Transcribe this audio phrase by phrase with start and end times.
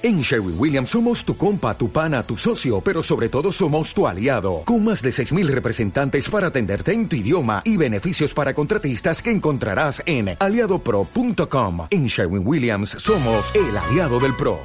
[0.00, 4.06] En Sherwin Williams somos tu compa, tu pana, tu socio, pero sobre todo somos tu
[4.06, 9.20] aliado, con más de 6.000 representantes para atenderte en tu idioma y beneficios para contratistas
[9.20, 11.88] que encontrarás en aliadopro.com.
[11.90, 14.60] En Sherwin Williams somos el aliado del PRO.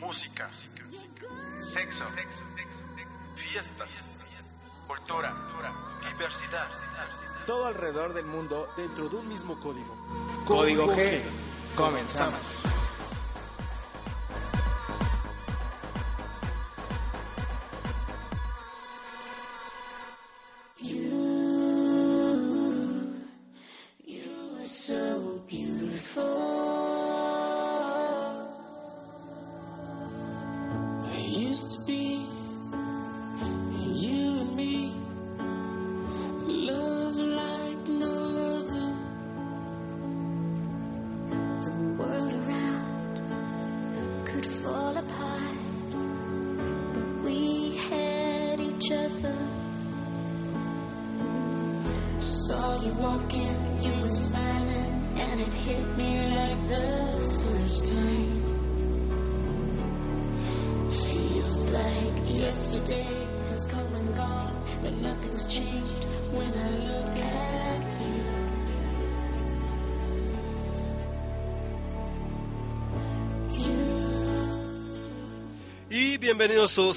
[0.00, 0.50] Música,
[1.62, 2.04] sexo,
[3.36, 4.10] fiestas,
[4.88, 5.36] cultura,
[6.10, 6.66] diversidad.
[7.46, 9.94] Todo alrededor del mundo dentro de un mismo código.
[10.46, 11.20] Código G.
[11.76, 12.85] Comenzamos.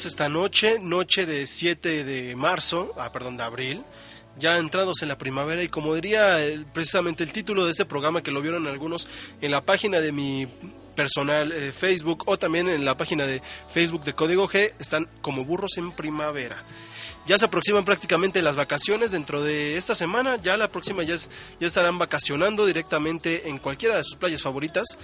[0.05, 3.83] Esta noche, noche de 7 de marzo, ah, perdón, de abril,
[4.38, 8.23] ya entrados en la primavera y como diría eh, precisamente el título de este programa
[8.23, 9.08] que lo vieron algunos
[9.41, 10.47] en la página de mi
[10.95, 15.45] personal eh, Facebook o también en la página de Facebook de Código G, están como
[15.45, 16.63] burros en primavera.
[17.25, 21.16] Ya se aproximan prácticamente las vacaciones dentro de esta semana, ya la próxima ya,
[21.59, 24.97] ya estarán vacacionando directamente en cualquiera de sus playas favoritas,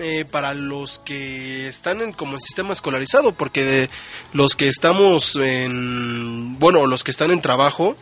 [0.00, 3.90] eh, para los que están en, como en sistema escolarizado, porque de
[4.32, 7.96] los que estamos en, bueno, los que están en trabajo,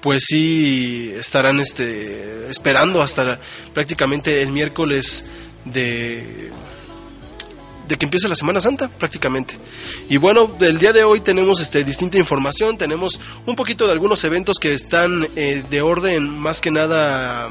[0.00, 3.40] pues sí estarán este, esperando hasta
[3.72, 5.26] prácticamente el miércoles
[5.64, 6.50] de
[7.88, 9.56] de que empiece la Semana Santa prácticamente.
[10.08, 14.24] Y bueno, el día de hoy tenemos este distinta información, tenemos un poquito de algunos
[14.24, 17.48] eventos que están eh, de orden más que nada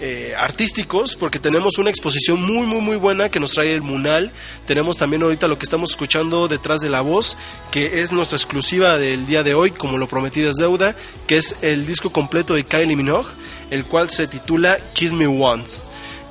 [0.00, 4.32] eh, artísticos, porque tenemos una exposición muy, muy, muy buena que nos trae el Munal.
[4.66, 7.36] Tenemos también ahorita lo que estamos escuchando detrás de la voz,
[7.70, 10.96] que es nuestra exclusiva del día de hoy, como lo prometido es deuda,
[11.26, 13.30] que es el disco completo de Kylie Minogue,
[13.70, 15.80] el cual se titula Kiss Me Once.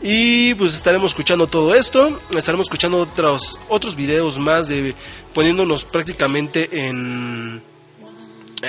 [0.02, 4.94] Y pues estaremos escuchando todo esto, estaremos escuchando otros, otros videos más de
[5.34, 7.64] poniéndonos prácticamente en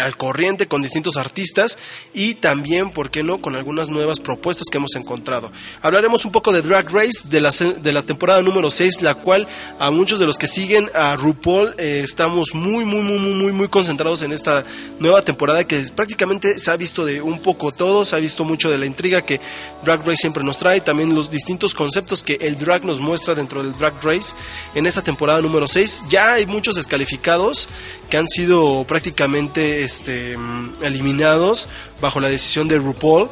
[0.01, 1.79] al corriente con distintos artistas
[2.13, 5.51] y también, ¿por qué no?, con algunas nuevas propuestas que hemos encontrado.
[5.83, 9.47] Hablaremos un poco de Drag Race de la, de la temporada número 6, la cual
[9.79, 13.69] a muchos de los que siguen a RuPaul eh, estamos muy, muy, muy, muy, muy,
[13.69, 14.65] concentrados en esta
[14.99, 18.71] nueva temporada que prácticamente se ha visto de un poco todo, se ha visto mucho
[18.71, 19.41] de la intriga que
[19.85, 23.63] Drag Race siempre nos trae, también los distintos conceptos que el drag nos muestra dentro
[23.63, 24.35] del Drag Race
[24.75, 26.05] en esta temporada número 6.
[26.09, 27.69] Ya hay muchos descalificados
[28.11, 30.37] que han sido prácticamente este,
[30.83, 31.69] eliminados
[32.01, 33.29] bajo la decisión de RuPaul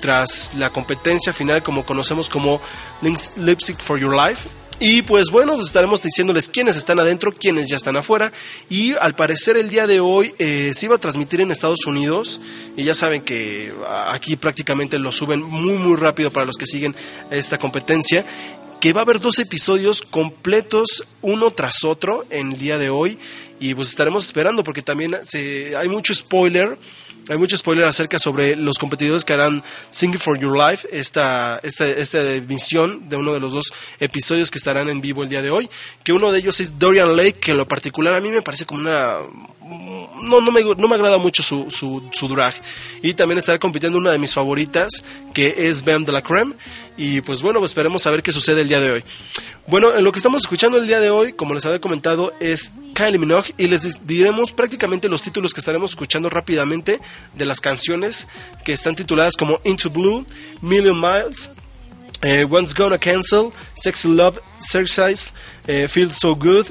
[0.00, 2.60] tras la competencia final como conocemos como
[3.36, 4.48] Lipstick for Your Life.
[4.80, 8.32] Y pues bueno, estaremos diciéndoles quiénes están adentro, quiénes ya están afuera.
[8.70, 12.40] Y al parecer el día de hoy eh, se iba a transmitir en Estados Unidos.
[12.76, 16.66] Y ya saben que ah, aquí prácticamente lo suben muy muy rápido para los que
[16.66, 16.94] siguen
[17.30, 18.24] esta competencia
[18.80, 23.18] que va a haber dos episodios completos uno tras otro en el día de hoy
[23.60, 26.78] y pues estaremos esperando porque también se, hay mucho spoiler
[27.28, 31.86] hay mucho spoiler acerca sobre los competidores que harán Singing for Your Life esta, esta,
[31.86, 35.50] esta emisión de uno de los dos episodios que estarán en vivo el día de
[35.50, 35.68] hoy
[36.04, 38.64] que uno de ellos es Dorian Lake que en lo particular a mí me parece
[38.64, 39.18] como una
[39.68, 42.54] no, no, me, no me agrada mucho su, su, su drag.
[43.02, 46.54] Y también estará compitiendo una de mis favoritas, que es Bam de la Creme.
[46.96, 49.04] Y pues bueno, pues esperemos a ver qué sucede el día de hoy.
[49.66, 52.72] Bueno, en lo que estamos escuchando el día de hoy, como les había comentado, es
[52.94, 53.54] Kylie Minogue.
[53.58, 57.00] Y les diremos prácticamente los títulos que estaremos escuchando rápidamente
[57.34, 58.28] de las canciones
[58.64, 60.24] que están tituladas como Into Blue,
[60.62, 61.50] Million Miles,
[62.22, 65.32] eh, One's Gonna Cancel, Sexy Love, Exercise,
[65.66, 66.66] eh, Feel So Good,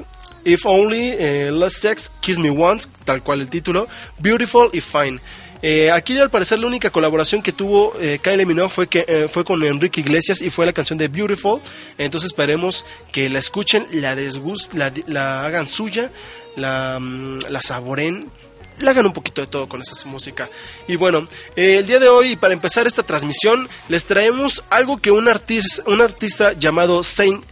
[0.48, 3.86] If Only, eh, Less Sex, Kiss Me Once, tal cual el título,
[4.18, 5.20] Beautiful y Fine.
[5.60, 9.26] Eh, aquí al parecer la única colaboración que tuvo eh, Kylie Minogue fue, que, eh,
[9.28, 11.60] fue con Enrique Iglesias y fue la canción de Beautiful.
[11.98, 16.10] Entonces esperemos que la escuchen, la desgust, la, hagan suya,
[16.56, 18.30] la, mm, la saboren
[18.78, 20.48] le hagan un poquito de todo con esa música.
[20.86, 25.10] Y bueno, eh, el día de hoy, para empezar esta transmisión, les traemos algo que
[25.10, 27.42] un, artis- un artista llamado Saint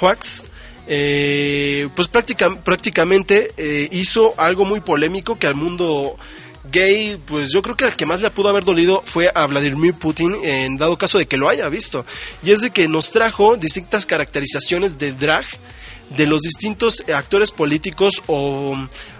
[0.00, 0.44] Wax
[0.88, 6.16] eh, pues práctica- prácticamente eh, hizo algo muy polémico que al mundo
[6.72, 9.94] gay, pues yo creo que al que más le pudo haber dolido fue a Vladimir
[9.94, 12.04] Putin, en dado caso de que lo haya visto.
[12.42, 15.44] Y es de que nos trajo distintas caracterizaciones de drag
[16.10, 18.74] de los distintos actores políticos o,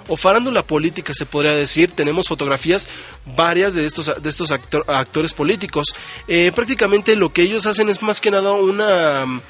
[0.09, 2.89] o farándula política se podría decir tenemos fotografías
[3.37, 5.95] varias de estos de estos actor- actores políticos
[6.29, 9.43] Eh, prácticamente lo que ellos hacen es más que nada una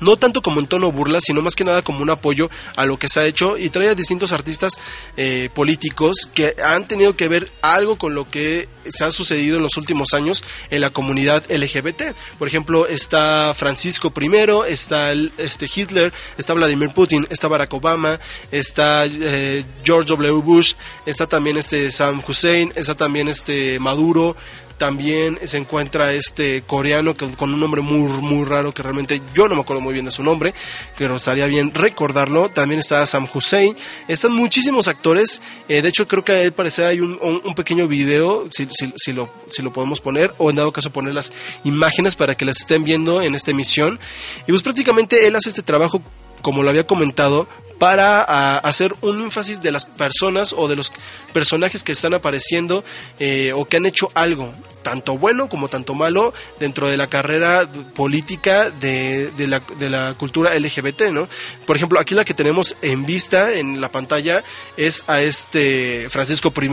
[0.00, 2.98] no tanto como en tono burla, sino más que nada como un apoyo a lo
[2.98, 4.72] que se ha hecho y trae a distintos artistas
[5.16, 9.62] eh, políticos que han tenido que ver algo con lo que se ha sucedido en
[9.62, 12.14] los últimos años en la comunidad LGBT.
[12.38, 18.20] Por ejemplo, está Francisco I, está el- este Hitler, está Vladimir Putin, está Barack Obama,
[18.52, 20.42] está eh, George W.
[20.42, 20.74] Bush,
[21.06, 24.36] está también este Sam Hussein, está también este Maduro,
[24.78, 29.48] también se encuentra este coreano que, con un nombre muy, muy raro que realmente yo
[29.48, 30.54] no me acuerdo muy bien de su nombre,
[30.98, 32.48] pero estaría bien recordarlo.
[32.48, 33.76] También está Sam Hussein.
[34.08, 35.40] Están muchísimos actores.
[35.68, 38.92] eh, de hecho, creo que al parecer hay un, un- un pequeño video, si, si-
[38.96, 41.32] si lo, si lo podemos poner, o en dado caso poner las
[41.64, 43.98] imágenes para que las estén viendo en esta emisión.
[44.46, 46.02] Y pues prácticamente él hace este trabajo
[46.44, 47.48] como lo había comentado,
[47.78, 48.22] para
[48.58, 50.92] hacer un énfasis de las personas o de los
[51.32, 52.84] personajes que están apareciendo
[53.18, 54.52] eh, o que han hecho algo,
[54.82, 60.14] tanto bueno como tanto malo, dentro de la carrera política de, de la, de la
[60.14, 61.26] cultura LGBT, ¿no?
[61.66, 64.44] Por ejemplo, aquí la que tenemos en vista en la pantalla
[64.76, 66.70] es a este Francisco I,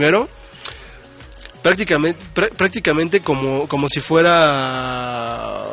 [1.62, 5.66] prácticamente, prá- prácticamente como, como si fuera...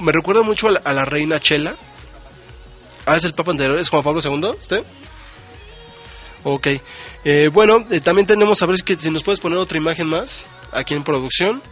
[0.00, 1.76] Me recuerda mucho a la, a la reina Chela.
[3.08, 4.84] Ah, es el Papa anterior, es Juan Pablo II, ¿este?
[6.44, 6.66] Ok.
[7.24, 10.44] Eh, bueno, eh, también tenemos a ver que, si nos puedes poner otra imagen más
[10.72, 11.62] aquí en producción.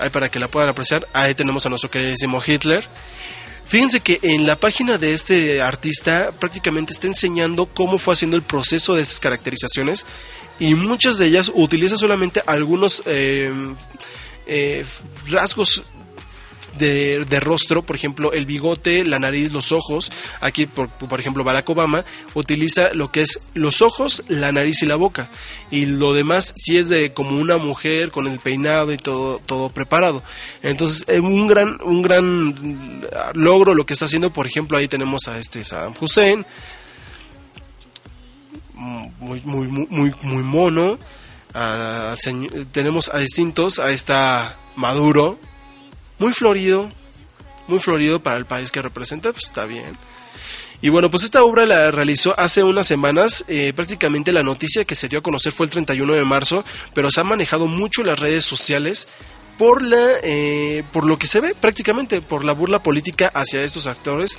[0.00, 1.08] Ahí para que la puedan apreciar.
[1.12, 2.86] Ahí tenemos a nuestro queridísimo Hitler.
[3.64, 8.44] Fíjense que en la página de este artista prácticamente está enseñando cómo fue haciendo el
[8.44, 10.06] proceso de estas caracterizaciones
[10.60, 13.52] y muchas de ellas utiliza solamente algunos eh,
[15.28, 15.82] rasgos
[16.78, 20.12] de, rostro, por ejemplo, el bigote, la nariz, los ojos.
[20.40, 22.04] Aquí, por, por ejemplo, Barack Obama
[22.34, 25.30] utiliza lo que es los ojos, la nariz y la boca.
[25.70, 29.70] Y lo demás sí es de como una mujer con el peinado y todo, todo
[29.70, 30.22] preparado.
[30.62, 33.02] Entonces, es un gran, un gran
[33.34, 34.32] logro lo que está haciendo.
[34.32, 36.44] Por ejemplo, ahí tenemos a este Saddam Hussein.
[38.74, 40.98] Muy, muy, muy, muy, mono.
[42.72, 45.38] Tenemos a distintos, a esta Maduro,
[46.18, 46.88] muy florido,
[47.68, 49.96] muy florido para el país que representa, pues está bien.
[50.80, 53.44] Y bueno, pues esta obra la realizó hace unas semanas.
[53.48, 57.10] eh, prácticamente la noticia que se dio a conocer fue el 31 de marzo, pero
[57.10, 59.06] se ha manejado mucho en las redes sociales
[59.58, 63.86] por la eh, por lo que se ve prácticamente por la burla política hacia estos
[63.86, 64.38] actores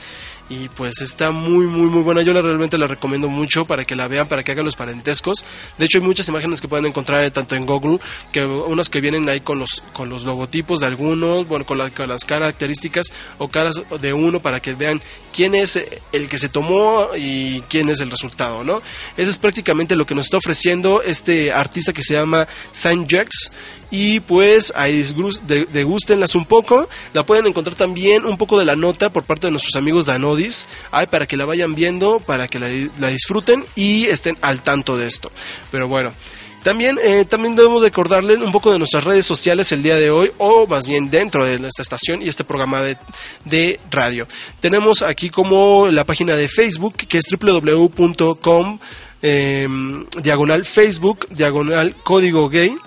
[0.49, 2.21] y pues está muy muy muy buena.
[2.21, 5.45] Yo la, realmente la recomiendo mucho para que la vean para que hagan los parentescos.
[5.77, 7.99] De hecho hay muchas imágenes que pueden encontrar tanto en Google
[8.31, 12.09] que unas que vienen ahí con los con los logotipos de algunos bueno con, con
[12.09, 13.07] las características
[13.37, 15.01] o caras de uno para que vean
[15.33, 15.79] quién es
[16.11, 18.81] el que se tomó y quién es el resultado no
[19.17, 23.51] eso es prácticamente lo que nos está ofreciendo este artista que se llama Saint Jacques.
[23.95, 26.89] Y pues ahí disgru- de- degústenlas un poco.
[27.13, 30.13] La pueden encontrar también un poco de la nota por parte de nuestros amigos de
[30.91, 35.07] Ahí para que la vayan viendo, para que la, disfruten y estén al tanto de
[35.07, 35.31] esto.
[35.72, 36.13] Pero bueno.
[36.63, 40.31] También, eh, también debemos recordarles un poco de nuestras redes sociales el día de hoy,
[40.38, 42.79] o más bien dentro de esta estación y este programa
[43.43, 44.29] de, radio.
[44.62, 48.79] Tenemos aquí como la página de Facebook, que es www.com
[49.22, 49.67] eh,
[50.22, 52.77] diagonal Facebook, diagonal código gay.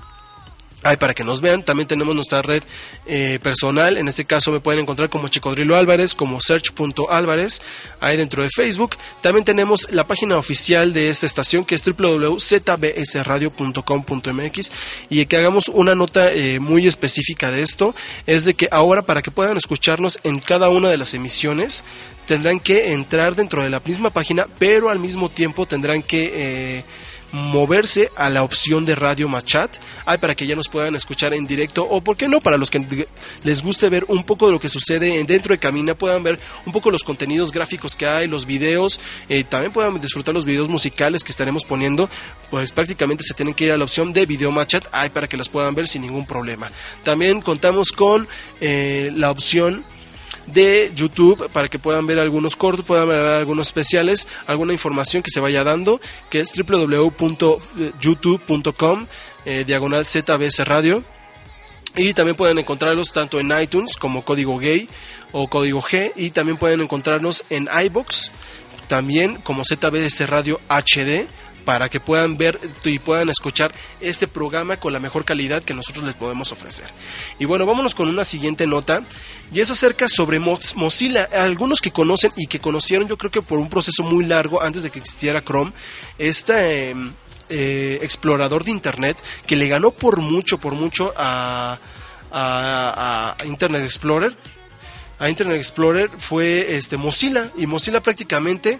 [0.87, 2.63] Ahí para que nos vean, también tenemos nuestra red
[3.07, 7.61] eh, personal, en este caso me pueden encontrar como Chicodrilo Álvarez, como search.álvarez,
[7.99, 8.95] ahí dentro de Facebook.
[9.21, 14.73] También tenemos la página oficial de esta estación que es www.zbsradio.com.mx
[15.11, 17.93] y que hagamos una nota eh, muy específica de esto,
[18.25, 21.83] es de que ahora para que puedan escucharnos en cada una de las emisiones,
[22.27, 26.31] tendrán que entrar dentro de la misma página, pero al mismo tiempo tendrán que...
[26.33, 26.85] Eh,
[27.33, 29.77] moverse a la opción de radio machat.
[30.05, 32.71] Ay, para que ya nos puedan escuchar en directo o por qué no para los
[32.71, 33.07] que
[33.45, 36.73] les guste ver un poco de lo que sucede dentro de Camina puedan ver un
[36.73, 41.25] poco los contenidos gráficos que hay los videos eh, también puedan disfrutar los videos musicales
[41.25, 42.09] que estaremos poniendo.
[42.51, 45.37] Pues prácticamente se tienen que ir a la opción de video machat ay, para que
[45.37, 46.71] las puedan ver sin ningún problema.
[47.03, 48.29] También contamos con
[48.61, 49.85] eh, la opción
[50.47, 55.31] de YouTube para que puedan ver algunos cortos, puedan ver algunos especiales, alguna información que
[55.31, 56.01] se vaya dando,
[56.31, 59.07] que es www.youtube.com
[59.45, 61.05] eh, diagonal ZBS Radio.
[61.97, 64.89] Y también pueden encontrarlos tanto en iTunes como Código Gay
[65.33, 66.13] o Código G.
[66.15, 68.31] Y también pueden encontrarnos en iBox,
[68.87, 71.27] también como ZBS Radio HD
[71.67, 76.05] para que puedan ver y puedan escuchar este programa con la mejor calidad que nosotros
[76.07, 76.87] les podemos ofrecer.
[77.41, 79.03] Y bueno, vámonos con una siguiente nota
[79.53, 81.25] y es acerca sobre Mozilla.
[81.25, 84.85] Algunos que conocen y que conocieron yo creo que por un proceso muy largo antes
[84.85, 85.73] de que existiera Chrome,
[86.17, 86.95] este
[87.49, 91.79] explorador de Internet que le ganó por mucho, por mucho a,
[92.31, 94.37] a Internet Explorer
[95.19, 98.79] a Internet Explorer fue este Mozilla y Mozilla prácticamente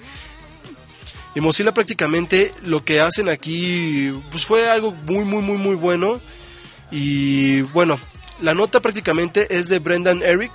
[1.37, 6.21] y Mozilla prácticamente lo que hacen aquí pues fue algo muy muy muy muy bueno
[6.91, 7.99] y bueno,
[8.41, 10.53] la nota prácticamente es de Brendan Eric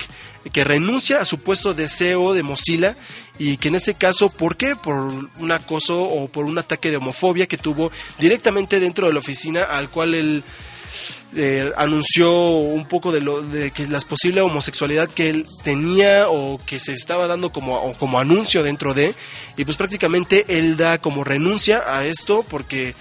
[0.53, 2.95] que renuncia a su puesto de CEO de Mozilla
[3.37, 4.75] y que en este caso, ¿por qué?
[4.75, 9.19] Por un acoso o por un ataque de homofobia que tuvo directamente dentro de la
[9.19, 10.43] oficina al cual él
[11.35, 16.59] eh, anunció un poco de, lo, de que las posible homosexualidad que él tenía o
[16.65, 19.13] que se estaba dando como, como anuncio dentro de,
[19.57, 22.95] y pues prácticamente él da como renuncia a esto porque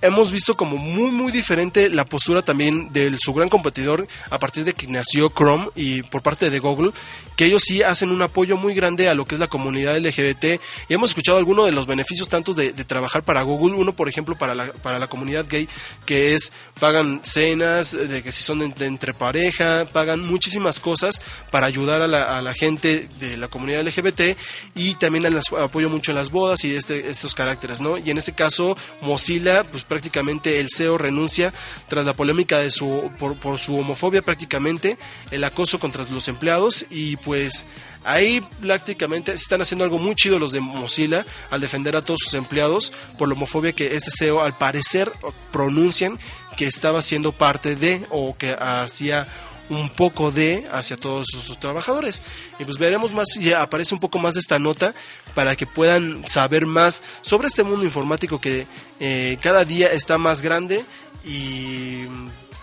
[0.00, 4.64] hemos visto como muy muy diferente la postura también de su gran competidor a partir
[4.64, 6.92] de que nació Chrome y por parte de Google,
[7.36, 10.60] que ellos sí hacen un apoyo muy grande a lo que es la comunidad LGBT
[10.88, 14.36] y hemos escuchado algunos de los beneficios tanto de, trabajar para Google, uno por ejemplo
[14.36, 15.68] para la, para la comunidad gay,
[16.06, 21.66] que es pagan cenas, de que si son de, entre pareja, pagan muchísimas cosas para
[21.66, 24.36] ayudar a la, gente de la comunidad LGBT
[24.74, 25.26] y también
[25.60, 27.98] apoyo mucho en las bodas y este, estos caracteres, ¿no?
[27.98, 31.52] Y en este caso Mozilla, pues prácticamente el CEO renuncia
[31.88, 34.98] tras la polémica de su, por, su homofobia prácticamente,
[35.30, 37.66] el acoso contra los empleados y pues
[38.04, 42.34] ahí prácticamente están haciendo algo muy chido los de Mozilla al defender a todos sus
[42.34, 45.10] empleados por la homofobia que este CEO al parecer
[45.50, 46.18] pronuncian
[46.56, 49.28] que estaba siendo parte de o que hacía
[49.70, 52.22] un poco de hacia todos sus trabajadores.
[52.58, 54.94] Y pues veremos más si aparece un poco más de esta nota
[55.34, 58.66] para que puedan saber más sobre este mundo informático que
[59.00, 60.84] eh, cada día está más grande
[61.24, 62.04] y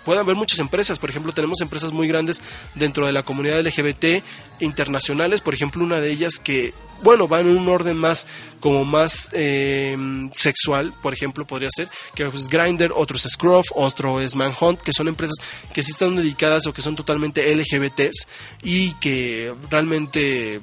[0.05, 0.99] puedan haber muchas empresas.
[0.99, 2.41] Por ejemplo, tenemos empresas muy grandes
[2.75, 4.23] dentro de la comunidad LGBT
[4.59, 5.41] internacionales.
[5.41, 8.27] Por ejemplo, una de ellas que, bueno, va en un orden más,
[8.59, 9.97] como más eh,
[10.31, 10.93] sexual.
[11.01, 15.07] Por ejemplo, podría ser que es Grindr, otro es Scruff, otro es Manhunt, que son
[15.07, 15.35] empresas
[15.73, 18.27] que sí están dedicadas o que son totalmente LGBTs
[18.63, 20.61] y que realmente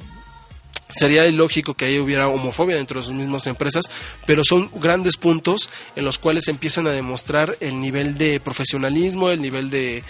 [0.93, 3.85] sería ilógico que ahí hubiera homofobia dentro de sus mismas empresas,
[4.27, 9.41] pero son grandes puntos en los cuales empiezan a demostrar el nivel de profesionalismo, el
[9.41, 10.03] nivel de,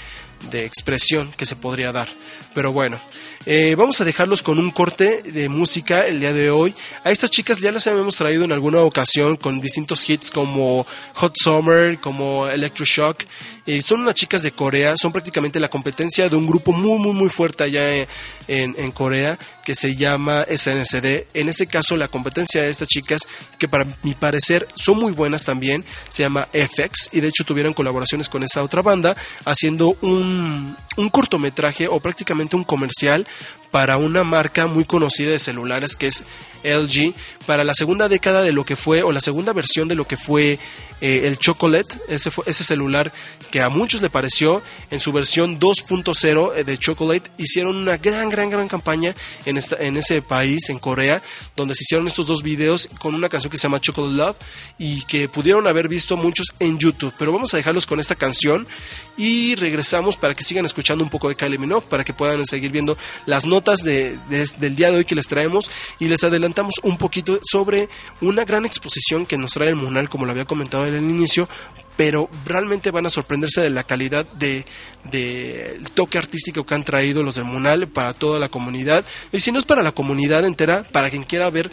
[0.50, 2.08] de expresión que se podría dar.
[2.54, 3.00] Pero bueno,
[3.46, 6.74] eh, vamos a dejarlos con un corte de música el día de hoy.
[7.02, 11.36] A estas chicas ya las habíamos traído en alguna ocasión con distintos hits como Hot
[11.36, 13.24] Summer, como Electroshock.
[13.64, 17.12] Eh, son unas chicas de Corea, son prácticamente la competencia de un grupo muy, muy,
[17.12, 18.06] muy fuerte allá
[18.48, 21.28] en, Corea que se llama SNSD.
[21.34, 23.22] En ese caso, la competencia de estas chicas,
[23.58, 27.72] que para mi parecer son muy buenas también, se llama FX y de hecho tuvieron
[27.72, 33.26] colaboraciones con esta otra banda haciendo un, un cortometraje o prácticamente un comercial
[33.70, 36.24] para una marca muy conocida de celulares que es
[36.64, 37.14] LG
[37.46, 40.16] para la segunda década de lo que fue o la segunda versión de lo que
[40.16, 40.58] fue
[41.00, 43.12] eh, el Chocolate, ese, fue, ese celular
[43.50, 48.28] que a muchos le pareció en su versión 2.0 eh, de Chocolate, hicieron una gran,
[48.28, 49.12] gran, gran campaña
[49.44, 51.20] en, esta, en ese país, en Corea,
[51.56, 54.36] donde se hicieron estos dos videos con una canción que se llama Chocolate Love
[54.78, 57.12] y que pudieron haber visto muchos en YouTube.
[57.18, 58.68] Pero vamos a dejarlos con esta canción
[59.16, 62.70] y regresamos para que sigan escuchando un poco de Kylie Minogue, para que puedan seguir
[62.70, 66.51] viendo las notas de, del día de hoy que les traemos y les adelantamos
[66.82, 67.88] un poquito sobre
[68.20, 71.48] una gran exposición que nos trae el Munal, como lo había comentado en el inicio,
[71.96, 74.64] pero realmente van a sorprenderse de la calidad de,
[75.04, 79.04] de toque artístico que han traído los del Munal para toda la comunidad.
[79.32, 81.70] Y si no es para la comunidad entera, para quien quiera ver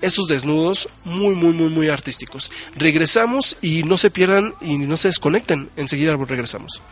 [0.00, 2.50] estos desnudos muy, muy, muy, muy artísticos.
[2.74, 5.70] Regresamos y no se pierdan y no se desconecten.
[5.76, 6.82] Enseguida regresamos.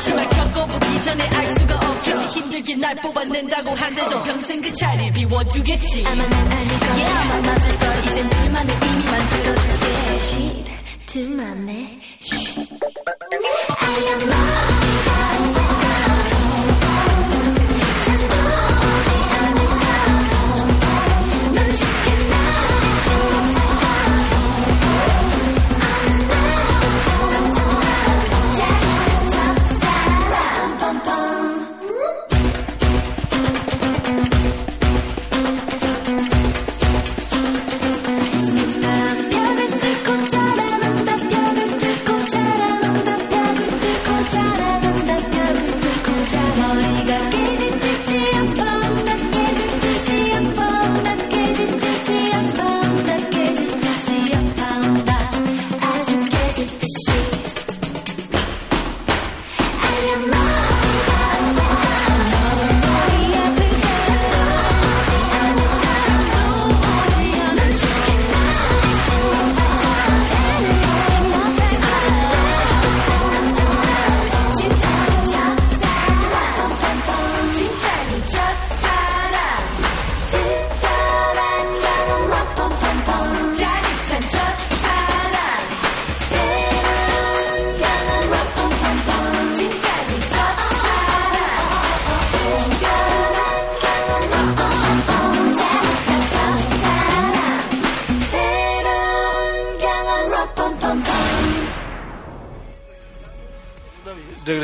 [0.00, 2.10] 그치만 겪어보기 전에 알 수가 없지.
[2.10, 6.04] 힘들게 날 뽑아낸다고 한데도 평생 그 차를 비워두겠지.
[6.06, 7.34] 아마 난 아닐 거야 yeah.
[7.34, 9.86] 아마 맞을 거야 이젠 둘만의 이미 만들어줄게.
[10.14, 10.70] Shit
[11.04, 12.00] 둘만의
[13.78, 14.99] I am not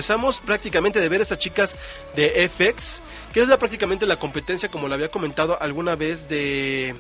[0.07, 1.77] regresamos prácticamente de ver a estas chicas
[2.15, 6.95] de FX, que es la, prácticamente la competencia, como lo había comentado alguna vez, de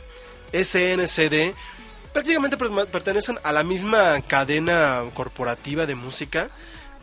[0.52, 1.54] SNCD.
[2.12, 6.48] Prácticamente per- pertenecen a la misma cadena corporativa de música,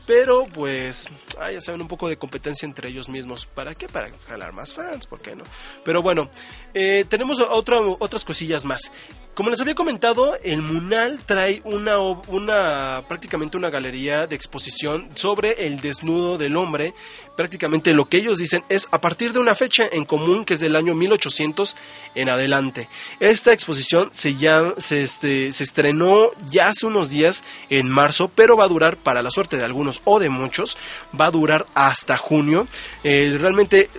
[0.06, 1.08] pero pues,
[1.40, 3.46] ah, ya saben, un poco de competencia entre ellos mismos.
[3.46, 3.88] ¿Para qué?
[3.88, 5.46] Para jalar más fans, ¿por qué no?
[5.86, 6.30] Pero bueno,
[6.74, 8.92] eh, tenemos otra, otras cosillas más.
[9.34, 15.66] Como les había comentado, el Munal trae una, una prácticamente una galería de exposición sobre
[15.66, 16.94] el desnudo del hombre.
[17.36, 20.60] Prácticamente lo que ellos dicen es a partir de una fecha en común que es
[20.60, 21.76] del año 1800
[22.14, 22.88] en adelante.
[23.20, 28.56] Esta exposición se, llama, se, este, se estrenó ya hace unos días en marzo, pero
[28.56, 30.78] va a durar, para la suerte de algunos o de muchos,
[31.20, 32.68] va a durar hasta junio.
[33.04, 33.90] Eh, realmente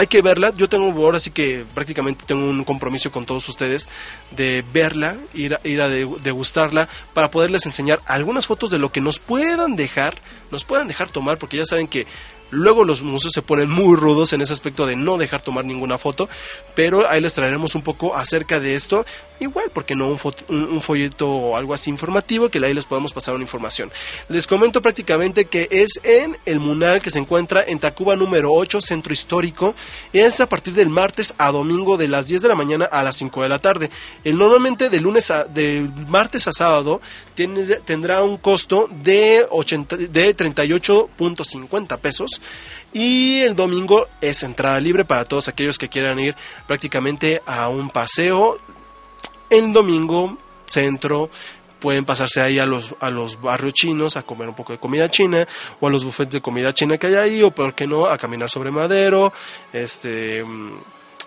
[0.00, 0.52] hay que verla.
[0.56, 3.88] Yo tengo ahora sí que prácticamente tengo un compromiso con todos ustedes
[4.30, 8.90] de verla, ir a, ir a de- degustarla para poderles enseñar algunas fotos de lo
[8.90, 10.14] que nos puedan dejar,
[10.50, 12.06] nos puedan dejar tomar, porque ya saben que
[12.50, 15.98] luego los museos se ponen muy rudos en ese aspecto de no dejar tomar ninguna
[15.98, 16.28] foto,
[16.74, 19.04] pero ahí les traeremos un poco acerca de esto.
[19.40, 23.42] Igual, porque no un, folleto o algo así informativo que ahí les podemos pasar una
[23.42, 23.90] información.
[24.28, 28.82] Les comento prácticamente que es en el Munal que se encuentra en Tacuba número 8,
[28.82, 29.74] Centro Histórico.
[30.12, 33.16] Es a partir del martes a domingo de las 10 de la mañana a las
[33.16, 33.90] 5 de la tarde.
[34.24, 37.00] El normalmente de lunes a de martes a sábado
[37.84, 42.39] tendrá un costo de 80 de 38.50 pesos.
[42.92, 46.34] Y el domingo es entrada libre para todos aquellos que quieran ir
[46.66, 48.58] prácticamente a un paseo.
[49.48, 51.30] El domingo, centro,
[51.80, 55.10] pueden pasarse ahí a los, a los barrios chinos a comer un poco de comida
[55.10, 55.48] china
[55.80, 58.18] o a los buffets de comida china que hay ahí o por qué no a
[58.18, 59.32] caminar sobre madero
[59.72, 60.78] este mm,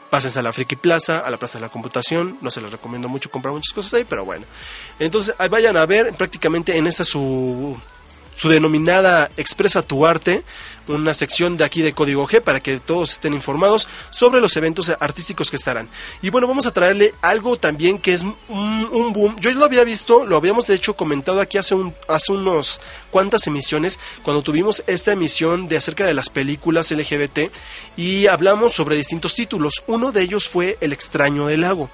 [0.10, 3.10] pásense a la Friki Plaza a la Plaza de la Computación no se les recomiendo
[3.10, 4.46] mucho comprar muchas cosas ahí pero bueno
[5.00, 7.76] entonces vayan a ver prácticamente en esta su
[8.36, 10.44] su denominada Expresa tu Arte,
[10.88, 14.92] una sección de aquí de Código G para que todos estén informados sobre los eventos
[15.00, 15.88] artísticos que estarán.
[16.22, 19.36] Y bueno, vamos a traerle algo también que es un, un boom.
[19.40, 23.48] Yo lo había visto, lo habíamos de hecho comentado aquí hace, un, hace unos cuantas
[23.48, 27.52] emisiones, cuando tuvimos esta emisión de acerca de las películas LGBT
[27.96, 29.84] y hablamos sobre distintos títulos.
[29.88, 31.90] Uno de ellos fue El extraño del lago.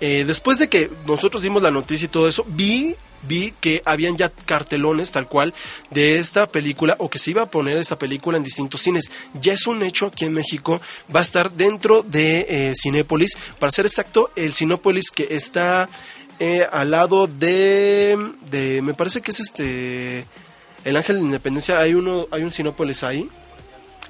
[0.00, 4.16] Eh, después de que nosotros dimos la noticia y todo eso, vi vi que habían
[4.16, 5.54] ya cartelones tal cual
[5.90, 9.10] de esta película o que se iba a poner esta película en distintos cines.
[9.40, 10.80] Ya es un hecho aquí en México,
[11.14, 15.88] va a estar dentro de eh, Cinépolis, para ser exacto, el Cinépolis que está
[16.38, 18.18] eh, al lado de,
[18.50, 20.24] de, me parece que es este,
[20.84, 23.28] el Ángel de Independencia, hay uno, hay un Cinépolis ahí.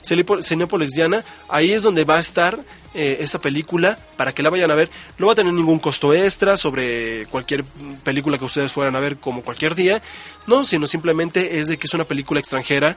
[0.02, 2.58] Cinépolis Diana, ahí es donde va a estar
[2.94, 4.90] eh, esta película para que la vayan a ver.
[5.18, 7.64] No va a tener ningún costo extra sobre cualquier
[8.04, 10.02] película que ustedes fueran a ver como cualquier día,
[10.46, 12.96] no, sino simplemente es de que es una película extranjera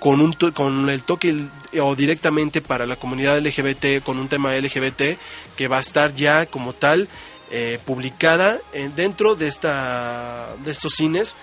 [0.00, 1.34] con un to- con el toque
[1.80, 5.16] o directamente para la comunidad LGBT con un tema LGBT
[5.56, 7.08] que va a estar ya como tal
[7.50, 11.36] eh, publicada eh, dentro de esta de estos cines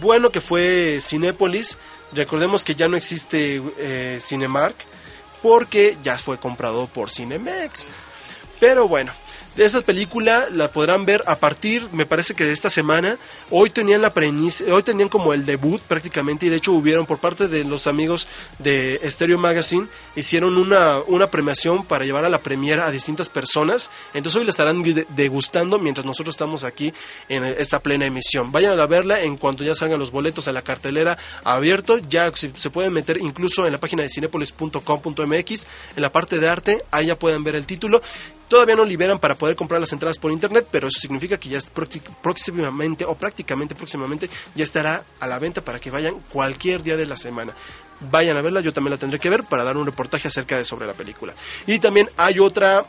[0.00, 1.78] bueno que fue Cinépolis
[2.12, 4.76] recordemos que ya no existe eh, Cinemark
[5.42, 7.86] porque ya fue comprado por Cinemex.
[8.60, 9.12] Pero bueno,
[9.64, 13.18] esa película la podrán ver a partir, me parece que de esta semana.
[13.50, 14.12] Hoy tenían la
[14.70, 18.28] hoy tenían como el debut prácticamente y de hecho hubieron por parte de los amigos
[18.58, 23.90] de Stereo Magazine hicieron una, una premiación para llevar a la premiera a distintas personas.
[24.14, 26.92] Entonces hoy la estarán de- degustando mientras nosotros estamos aquí
[27.28, 28.50] en esta plena emisión.
[28.52, 31.98] Vayan a verla en cuanto ya salgan los boletos a la cartelera abierto.
[32.08, 35.66] Ya se, se pueden meter incluso en la página de cinepolis.com.mx
[35.96, 36.84] en la parte de arte.
[36.90, 38.00] Ahí ya pueden ver el título.
[38.48, 41.58] Todavía no liberan para poder comprar las entradas por internet, pero eso significa que ya
[42.22, 47.06] próximamente o prácticamente próximamente ya estará a la venta para que vayan cualquier día de
[47.06, 47.54] la semana.
[48.10, 50.64] Vayan a verla, yo también la tendré que ver para dar un reportaje acerca de
[50.64, 51.34] sobre la película.
[51.66, 52.86] Y también hay otra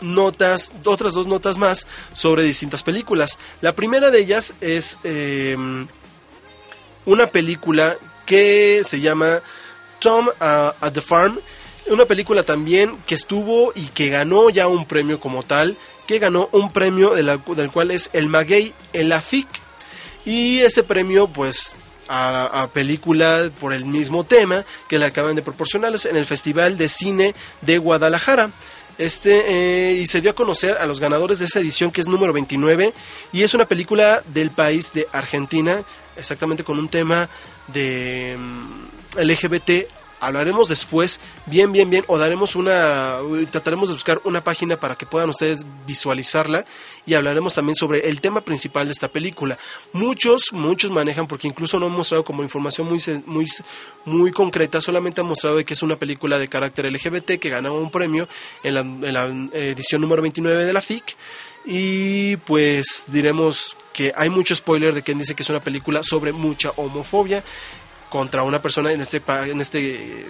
[0.00, 3.38] notas, otras dos notas más sobre distintas películas.
[3.60, 5.56] La primera de ellas es eh,
[7.04, 9.40] una película que se llama
[10.00, 11.38] Tom uh, at the Farm.
[11.88, 16.48] Una película también que estuvo y que ganó ya un premio como tal, que ganó
[16.52, 19.46] un premio del cual es el Maguey en la FIC.
[20.24, 21.76] Y ese premio, pues,
[22.08, 26.88] a, película por el mismo tema que le acaban de proporcionarles en el Festival de
[26.88, 28.50] Cine de Guadalajara.
[28.98, 32.08] Este, eh, y se dio a conocer a los ganadores de esa edición que es
[32.08, 32.94] número 29
[33.30, 35.82] y es una película del país de Argentina,
[36.16, 37.28] exactamente con un tema
[37.68, 39.70] de mm, LGBT.
[40.26, 43.18] Hablaremos después, bien, bien, bien, o daremos una,
[43.52, 46.64] trataremos de buscar una página para que puedan ustedes visualizarla
[47.06, 49.56] y hablaremos también sobre el tema principal de esta película.
[49.92, 53.46] Muchos, muchos manejan, porque incluso no han mostrado como información muy, muy,
[54.04, 57.78] muy concreta, solamente han mostrado de que es una película de carácter LGBT que ganaba
[57.78, 58.28] un premio
[58.64, 61.16] en la, en la edición número 29 de la FIC.
[61.68, 66.32] Y pues diremos que hay mucho spoiler de quien dice que es una película sobre
[66.32, 67.42] mucha homofobia
[68.16, 70.26] contra una persona en este, en este eh,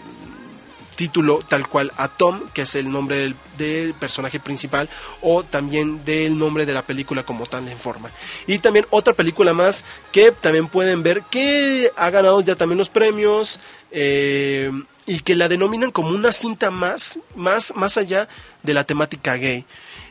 [0.97, 4.89] título tal cual a Tom, que es el nombre del, del personaje principal,
[5.23, 8.11] o también del nombre de la película como tal en forma.
[8.49, 12.89] Y también otra película más que también pueden ver que ha ganado ya también los
[12.89, 13.61] premios
[13.93, 14.73] eh,
[15.07, 18.27] y que la denominan como una cinta más, más, más allá
[18.65, 19.65] de la temática gay.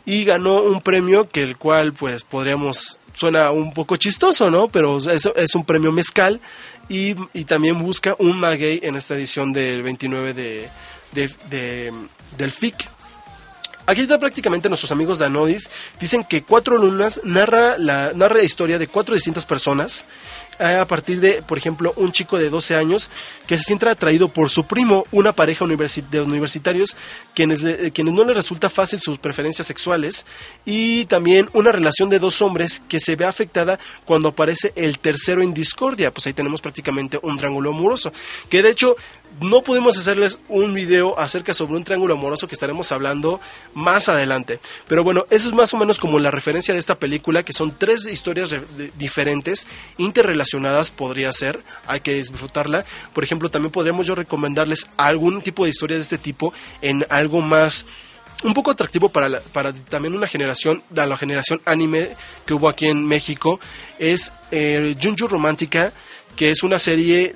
[0.06, 4.68] Y ganó un premio que el cual pues podríamos suena un poco chistoso, ¿no?
[4.68, 6.40] Pero es, es un premio mezcal
[6.90, 10.70] y, también busca un maguey en esta edición del 29 de,
[11.14, 11.92] de- de-
[12.38, 12.76] del FIC.
[13.88, 15.70] Aquí está prácticamente nuestros amigos de Anodis.
[16.00, 20.06] Dicen que Cuatro Lunas narra la, narra la historia de cuatro distintas personas.
[20.60, 23.10] A partir de, por ejemplo, un chico de 12 años
[23.48, 26.96] que se siente atraído por su primo, una pareja de universitarios
[27.34, 30.26] quienes, le- eh, quienes no les resulta fácil sus preferencias sexuales.
[30.66, 35.42] Y también una relación de dos hombres que se ve afectada cuando aparece el tercero
[35.42, 36.12] en discordia.
[36.14, 38.14] Pues ahí tenemos prácticamente un triángulo amoroso.
[38.50, 38.96] Que de hecho
[39.42, 43.42] no pudimos hacerles un video acerca sobre un triángulo amoroso que estaremos hablando
[43.74, 44.62] más adelante.
[44.88, 47.78] Pero bueno, eso es más o menos como la referencia de esta película, que son
[47.78, 48.56] tres historias
[48.98, 50.45] diferentes, interrelacionadas
[50.96, 52.86] podría ser, hay que disfrutarla.
[53.14, 57.42] Por ejemplo, también podríamos yo recomendarles algún tipo de historia de este tipo en algo
[57.42, 57.86] más
[58.44, 62.10] un poco atractivo para, la- para también una generación, de la generación anime
[62.46, 63.60] que hubo aquí en México,
[63.98, 65.94] es eh, Junju Romántica,
[66.36, 67.34] que es una serie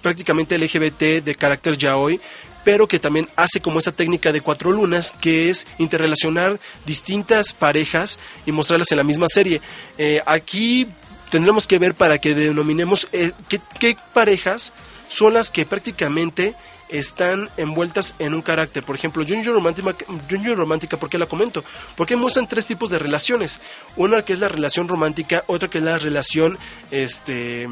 [0.00, 2.20] prácticamente LGBT de carácter yaoi,
[2.64, 8.20] pero que también hace como esta técnica de cuatro lunas, que es interrelacionar distintas parejas
[8.46, 9.60] y mostrarlas en la misma serie.
[9.98, 10.86] Eh, aquí
[11.32, 14.74] tendremos que ver para que denominemos eh, qué, parejas
[15.08, 16.54] son las que prácticamente
[16.90, 18.82] están envueltas en un carácter.
[18.82, 19.96] Por ejemplo, Junjo Romántica,
[20.28, 21.64] Junjo Romántica, ¿por qué la comento?
[21.96, 23.62] Porque muestran tres tipos de relaciones.
[23.96, 26.58] Una que es la relación romántica, otra que es la relación,
[26.90, 27.66] este,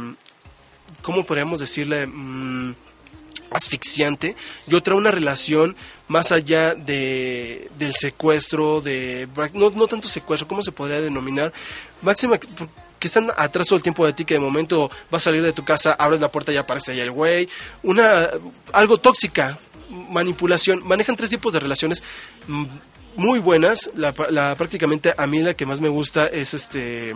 [1.03, 2.07] ¿cómo podríamos decirle?
[2.07, 2.75] Mm,
[3.51, 4.37] asfixiante
[4.69, 5.77] y otra una relación
[6.09, 11.53] más allá de del secuestro de no, no tanto secuestro cómo se podría denominar
[12.01, 12.39] máxima
[13.01, 15.53] que están atrás todo el tiempo de ti que de momento vas a salir de
[15.53, 17.49] tu casa abres la puerta y aparece ahí el güey.
[17.83, 18.29] Una
[18.73, 19.59] algo tóxica
[19.91, 20.87] manipulación.
[20.87, 22.05] Manejan tres tipos de relaciones
[22.47, 22.67] mm,
[23.17, 23.91] muy buenas.
[23.97, 27.15] La, la prácticamente a mí la que más me gusta es este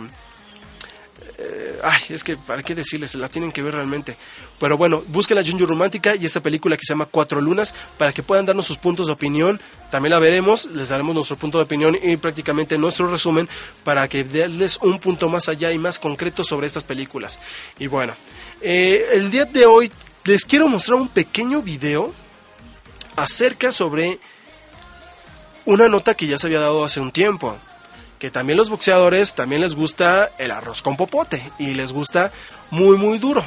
[1.47, 4.17] eh, ay, es que para qué decirles, la tienen que ver realmente.
[4.59, 8.13] Pero bueno, busquen la Junju Romántica y esta película que se llama Cuatro Lunas para
[8.13, 9.59] que puedan darnos sus puntos de opinión.
[9.91, 13.47] También la veremos, les daremos nuestro punto de opinión y prácticamente nuestro resumen
[13.83, 17.39] para que darles un punto más allá y más concreto sobre estas películas.
[17.79, 18.15] Y bueno,
[18.61, 19.91] eh, el día de hoy
[20.25, 22.13] les quiero mostrar un pequeño video
[23.15, 24.19] acerca sobre
[25.65, 27.57] una nota que ya se había dado hace un tiempo
[28.31, 32.31] también los boxeadores también les gusta el arroz con popote y les gusta
[32.71, 33.43] muy muy duro.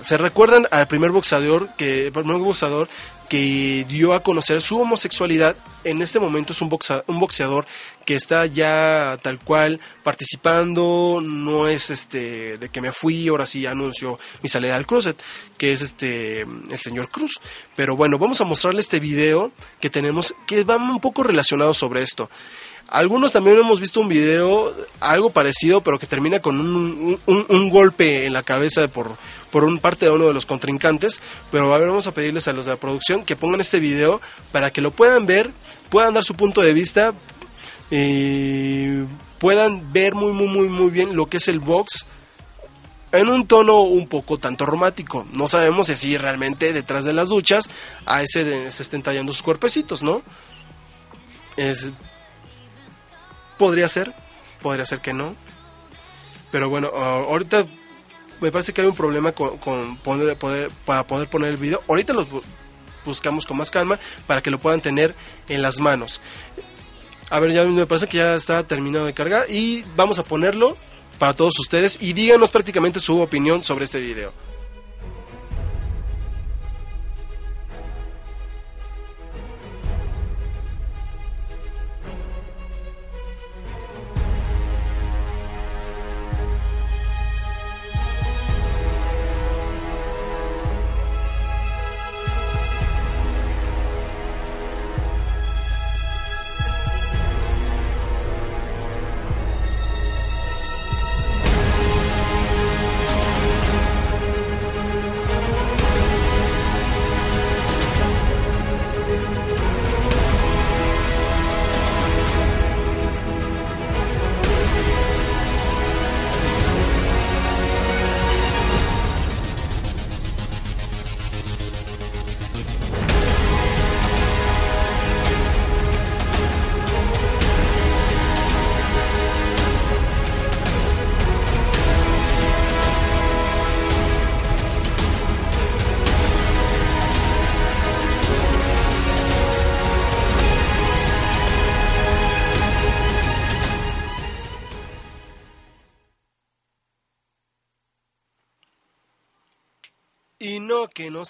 [0.00, 2.88] Se recuerdan al primer boxeador que primer boxeador
[3.28, 5.56] que dio a conocer su homosexualidad.
[5.82, 7.64] En este momento es un, boxa- un boxeador
[8.04, 13.66] que está ya tal cual participando, no es este de que me fui, ahora sí
[13.66, 15.16] anuncio mi salida al closet,
[15.56, 17.40] que es este el señor Cruz.
[17.76, 22.02] Pero bueno, vamos a mostrarle este video que tenemos que va un poco relacionado sobre
[22.02, 22.28] esto.
[22.88, 28.26] Algunos también hemos visto un video algo parecido, pero que termina con un, un- golpe
[28.26, 29.16] en la cabeza por,
[29.50, 31.20] por un parte de uno de los contrincantes.
[31.50, 34.20] Pero vamos a pedirles a los de la producción que pongan este video
[34.52, 35.50] para que lo puedan ver,
[35.88, 37.14] puedan dar su punto de vista
[37.90, 39.02] y
[39.38, 42.06] puedan ver muy, muy, muy, muy bien lo que es el box
[43.12, 45.26] en un tono un poco tanto romántico.
[45.32, 47.70] No sabemos si realmente detrás de las duchas
[48.06, 50.22] a ese de- se estén tallando sus cuerpecitos, ¿no?
[51.56, 51.90] Es,
[53.58, 54.14] podría ser,
[54.62, 55.34] podría ser que no.
[56.50, 57.66] Pero bueno, ah, ahorita
[58.40, 59.58] me parece que hay un problema con,
[59.98, 61.82] poner- poder, para poder poner el video.
[61.88, 62.42] Ahorita lo bu-
[63.04, 65.14] buscamos con más calma para que lo puedan tener
[65.48, 66.20] en las manos.
[67.30, 70.76] A ver, ya me parece que ya está terminado de cargar y vamos a ponerlo
[71.18, 74.32] para todos ustedes y díganos prácticamente su opinión sobre este video.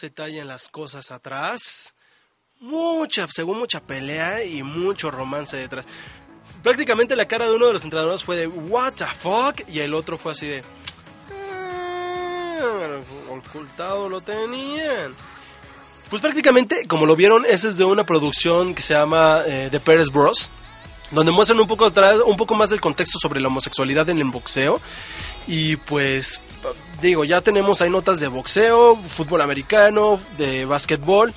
[0.05, 1.95] Se tallen las cosas atrás.
[2.61, 5.87] Mucha, según mucha pelea y mucho romance detrás.
[6.63, 9.95] Prácticamente la cara de uno de los entrenadores fue de what the fuck y el
[9.95, 10.63] otro fue así de
[11.43, 15.15] "Ah, ocultado lo tenían.
[16.11, 19.81] Pues prácticamente, como lo vieron, ese es de una producción que se llama eh, The
[19.81, 20.51] Pérez Bros.
[21.13, 24.25] Donde muestran un poco, atrás, un poco más del contexto sobre la homosexualidad en el
[24.25, 24.83] boxeo.
[25.47, 26.43] Y pues,
[27.01, 31.33] digo, ya tenemos, hay notas de boxeo, fútbol americano, de básquetbol.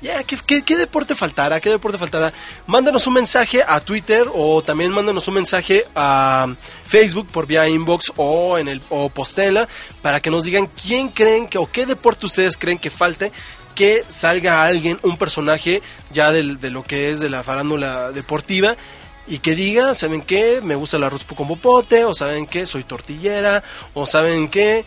[0.00, 1.60] Ya, ¿qué, qué, qué deporte faltará?
[1.60, 2.32] ¿Qué deporte faltará?
[2.66, 6.52] Mándanos un mensaje a Twitter o también mándanos un mensaje a
[6.84, 9.68] Facebook por vía inbox o en el o postela
[10.02, 13.30] para que nos digan quién creen que o qué deporte ustedes creen que falte
[13.76, 18.76] que salga alguien, un personaje ya del- de lo que es de la farándula deportiva
[19.26, 20.60] y que diga, ¿saben qué?
[20.62, 22.66] Me gusta el arroz con popote, o ¿saben qué?
[22.66, 23.62] Soy tortillera,
[23.94, 24.84] o ¿saben qué?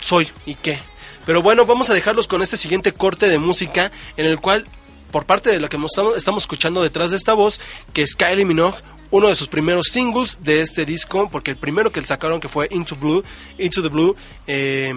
[0.00, 0.78] Soy, ¿y qué?
[1.24, 4.66] Pero bueno, vamos a dejarlos con este siguiente corte de música en el cual,
[5.10, 5.78] por parte de lo que
[6.16, 7.60] estamos, escuchando detrás de esta voz,
[7.92, 8.78] que es Kylie Minogue,
[9.10, 12.68] uno de sus primeros singles de este disco, porque el primero que sacaron que fue
[12.70, 13.24] Into Blue,
[13.58, 14.14] Into the Blue,
[14.46, 14.92] eh,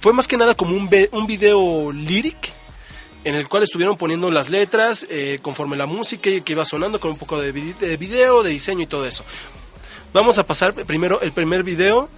[0.00, 2.57] fue más que nada como un, un video lyric
[3.28, 7.10] en el cual estuvieron poniendo las letras eh, conforme la música que iba sonando con
[7.10, 9.22] un poco de, vi- de video, de diseño y todo eso.
[10.14, 12.08] Vamos a pasar primero el primer video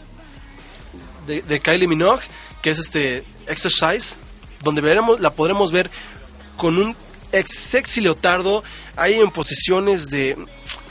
[1.27, 2.23] de, de Kylie Minogue,
[2.63, 4.19] que es este Exercise,
[4.63, 5.91] donde veremos, la podremos ver
[6.57, 6.95] con un
[7.33, 8.63] ex sexy leotardo
[8.95, 10.37] ahí en posiciones de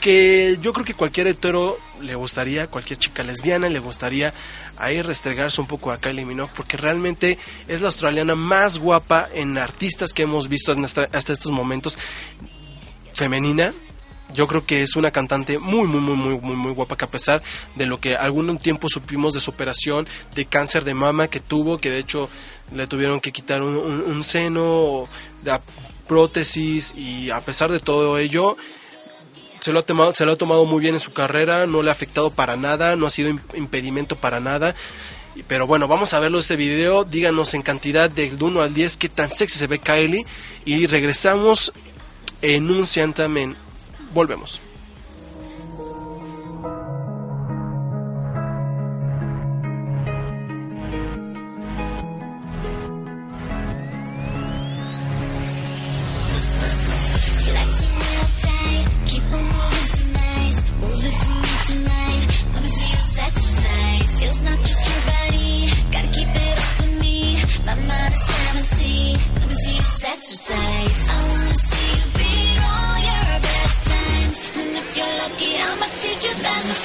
[0.02, 4.32] que yo creo que cualquier hetero le gustaría, cualquier chica lesbiana le gustaría
[4.78, 9.58] ahí restregarse un poco a Kylie Minogue porque realmente es la australiana más guapa en
[9.58, 11.98] artistas que hemos visto hasta estos momentos.
[13.14, 13.72] Femenina
[14.32, 17.10] yo creo que es una cantante muy, muy, muy, muy, muy, muy guapa que a
[17.10, 17.42] pesar
[17.74, 21.78] de lo que algún tiempo supimos de su operación de cáncer de mama que tuvo,
[21.78, 22.28] que de hecho
[22.72, 25.08] le tuvieron que quitar un, un- un seno,
[26.06, 28.56] prótesis y a pesar de todo ello
[29.60, 31.90] se lo, ha tomado, se lo ha tomado muy bien en su carrera, no le
[31.90, 34.74] ha afectado para nada, no ha sido im- impedimento para nada.
[35.48, 37.04] Pero bueno, vamos a verlo este video.
[37.04, 40.26] Díganos en cantidad del 1 al 10 qué tan sexy se ve Kylie.
[40.64, 41.72] Y regresamos
[42.42, 42.84] en un.
[44.12, 44.60] Volvemos.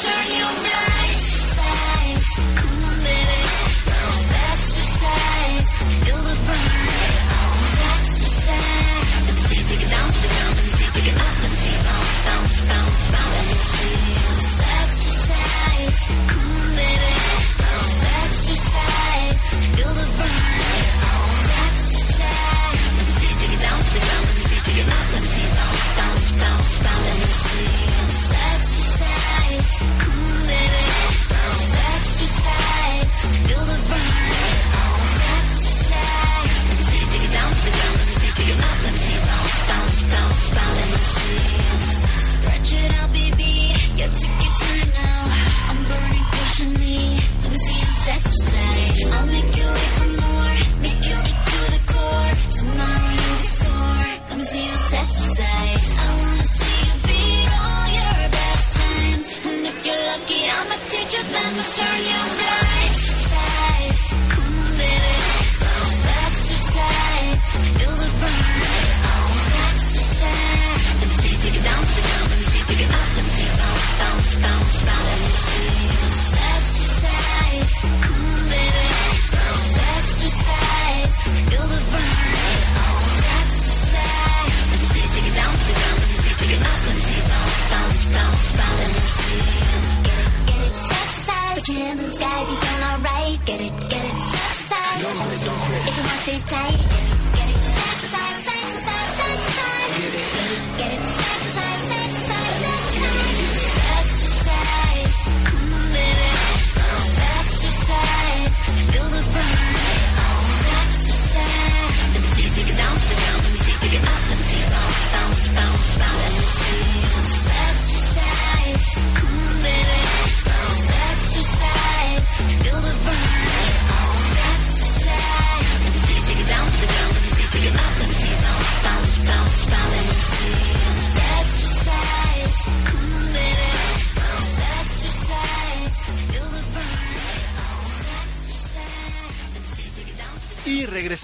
[0.05, 0.94] Turn you blind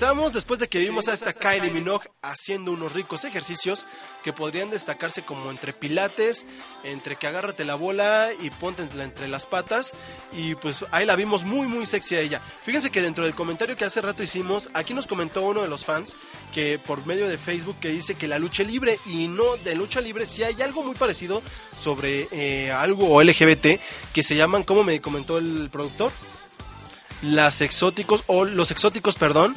[0.01, 3.85] regresamos después de que vimos a esta Kylie Minogue haciendo unos ricos ejercicios
[4.23, 6.47] que podrían destacarse como entre pilates,
[6.83, 9.93] entre que agárrate la bola y ponte entre, las patas.
[10.35, 12.41] Y pues ahí la vimos muy muy sexy a ella.
[12.63, 15.85] Fíjense que dentro del comentario que hace rato hicimos, aquí nos comentó uno de los
[15.85, 16.15] fans
[16.51, 20.01] que por medio de Facebook que dice que la lucha libre y no de lucha
[20.01, 21.43] libre si hay algo muy parecido
[21.77, 23.79] sobre eh, algo LGBT
[24.11, 26.11] que se llaman, como me comentó el productor,
[27.21, 29.55] las exóticos o los exóticos, perdón,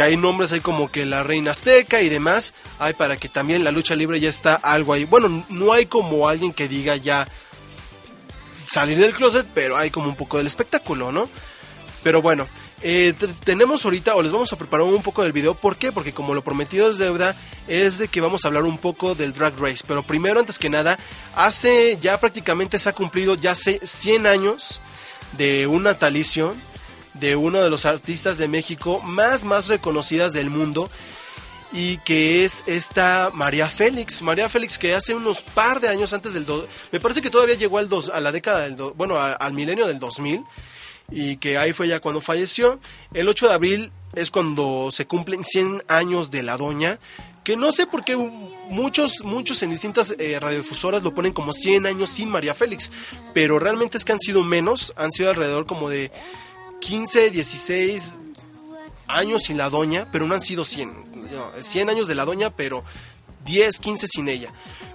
[0.00, 3.64] que hay nombres ahí como que la reina azteca y demás, hay para que también
[3.64, 5.04] la lucha libre ya está algo ahí.
[5.04, 7.28] Bueno, no hay como alguien que diga ya
[8.64, 11.28] salir del closet, pero hay como un poco del espectáculo, ¿no?
[12.02, 12.48] Pero bueno,
[12.80, 13.12] eh,
[13.44, 15.54] tenemos ahorita, o les vamos a preparar un poco del video.
[15.54, 15.92] ¿Por qué?
[15.92, 17.36] Porque como lo prometido es deuda,
[17.68, 19.84] es de que vamos a hablar un poco del Drag Race.
[19.86, 20.98] Pero primero, antes que nada,
[21.36, 24.80] hace ya prácticamente se ha cumplido ya hace 100 años
[25.36, 26.56] de un natalicio
[27.14, 30.90] de uno de los artistas de México más, más reconocidas del mundo
[31.72, 34.22] y que es esta María Félix.
[34.22, 36.46] María Félix que hace unos par de años antes del...
[36.92, 38.76] me parece que todavía llegó al dos, a la década del...
[38.76, 40.44] bueno, al milenio del 2000
[41.10, 42.80] y que ahí fue ya cuando falleció.
[43.12, 46.98] El 8 de abril es cuando se cumplen 100 años de la doña,
[47.44, 51.86] que no sé por qué muchos, muchos en distintas eh, radiodifusoras lo ponen como 100
[51.86, 52.92] años sin María Félix,
[53.34, 56.12] pero realmente es que han sido menos, han sido alrededor como de
[56.80, 58.12] 15, 16
[59.06, 61.04] años sin la doña, pero no han sido 100.
[61.32, 62.84] No, 100 años de la doña, pero
[63.44, 64.52] 10, 15 sin ella.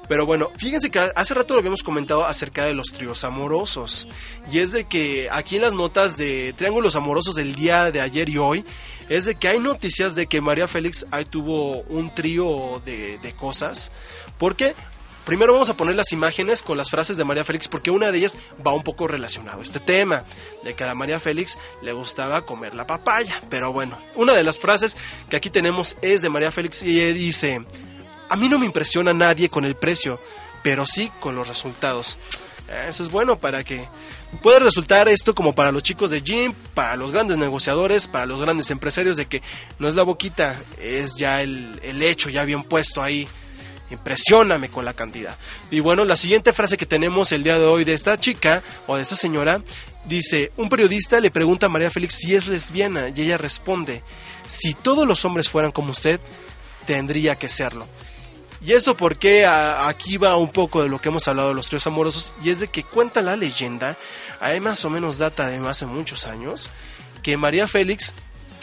[0.07, 4.07] Pero bueno, fíjense que hace rato lo habíamos comentado acerca de los tríos amorosos.
[4.51, 8.29] Y es de que aquí en las notas de Triángulos Amorosos del día de ayer
[8.29, 8.65] y hoy,
[9.09, 13.33] es de que hay noticias de que María Félix ahí tuvo un trío de, de
[13.33, 13.91] cosas.
[14.37, 14.75] ¿Por qué?
[15.25, 18.19] Primero vamos a poner las imágenes con las frases de María Félix porque una de
[18.19, 20.23] ellas va un poco relacionado a este tema,
[20.63, 23.41] de que a la María Félix le gustaba comer la papaya.
[23.49, 24.95] Pero bueno, una de las frases
[25.27, 27.65] que aquí tenemos es de María Félix y dice,
[28.29, 30.21] a mí no me impresiona nadie con el precio,
[30.61, 32.19] pero sí con los resultados.
[32.87, 33.87] Eso es bueno para que
[34.43, 38.41] puede resultar esto como para los chicos de gym, para los grandes negociadores, para los
[38.41, 39.41] grandes empresarios, de que
[39.79, 43.27] no es la boquita, es ya el hecho ya bien puesto ahí.
[43.91, 45.37] Impresióname con la cantidad.
[45.69, 48.95] Y bueno, la siguiente frase que tenemos el día de hoy de esta chica o
[48.95, 49.61] de esta señora
[50.05, 54.03] dice, un periodista le pregunta a María Félix si es lesbiana y ella responde,
[54.47, 56.19] si todos los hombres fueran como usted,
[56.85, 57.87] tendría que serlo.
[58.65, 61.85] Y esto porque aquí va un poco de lo que hemos hablado de los tríos
[61.85, 63.95] amorosos y es de que cuenta la leyenda,
[64.39, 66.71] ahí más o menos data de hace muchos años,
[67.21, 68.13] que María Félix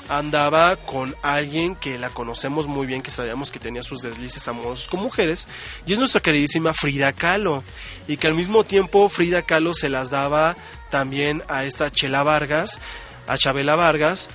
[0.08, 4.88] andaba con alguien que la conocemos muy bien, que sabíamos que tenía sus deslices amorosos
[4.88, 5.48] con mujeres,
[5.86, 7.64] y es nuestra queridísima Frida Kahlo,
[8.08, 10.56] y que al mismo tiempo Frida Kahlo se las daba
[10.90, 12.80] también a esta Chela Vargas,
[13.26, 14.30] a Chabela Vargas,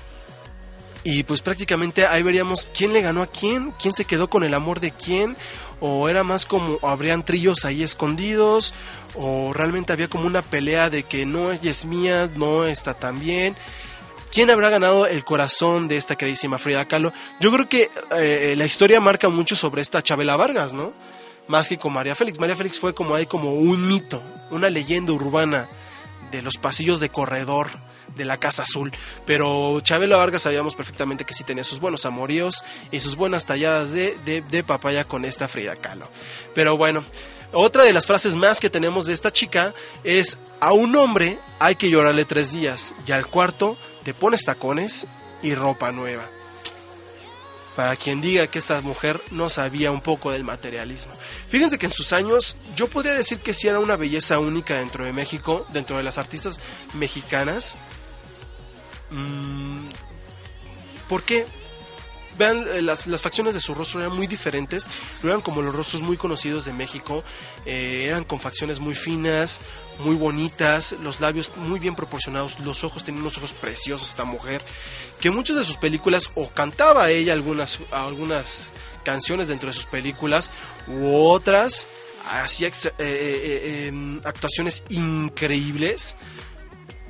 [1.03, 4.53] y pues prácticamente ahí veríamos quién le ganó a quién, quién se quedó con el
[4.53, 5.37] amor de quién,
[5.79, 8.73] o era más como habrían trillos ahí escondidos,
[9.15, 13.55] o realmente había como una pelea de que no es mía, no está tan bien.
[14.31, 17.13] ¿Quién habrá ganado el corazón de esta queridísima Frida Kahlo?
[17.39, 20.93] Yo creo que eh, la historia marca mucho sobre esta Chabela Vargas, ¿no?
[21.47, 22.39] Más que con María Félix.
[22.39, 24.21] María Félix fue como ahí como un mito,
[24.51, 25.69] una leyenda urbana
[26.31, 27.69] de los pasillos de corredor
[28.15, 28.91] de la Casa Azul.
[29.25, 33.91] Pero Chabela Vargas sabíamos perfectamente que sí tenía sus buenos amoríos y sus buenas talladas
[33.91, 36.07] de, de, de papaya con esta Frida Kahlo.
[36.53, 37.05] Pero bueno,
[37.53, 39.73] otra de las frases más que tenemos de esta chica
[40.03, 45.05] es, a un hombre hay que llorarle tres días y al cuarto te pones tacones
[45.43, 46.29] y ropa nueva.
[47.75, 51.11] Para quien diga que esta mujer no sabía un poco del materialismo.
[51.49, 55.03] Fíjense que en sus años yo podría decir que sí era una belleza única dentro
[55.03, 56.61] de México, dentro de las artistas
[56.93, 57.75] mexicanas.
[59.09, 59.89] Mm,
[61.09, 61.45] ¿Por qué?
[62.37, 64.87] Vean eh, las, las facciones de su rostro eran muy diferentes,
[65.21, 67.23] no eran como los rostros muy conocidos de México,
[67.65, 69.61] eh, eran con facciones muy finas,
[69.99, 74.61] muy bonitas, los labios muy bien proporcionados, los ojos tenían unos ojos preciosos esta mujer,
[75.19, 78.73] que muchas de sus películas o cantaba ella algunas algunas
[79.03, 80.51] canciones dentro de sus películas
[80.87, 81.87] u otras
[82.29, 86.17] hacía eh, em, actuaciones increíbles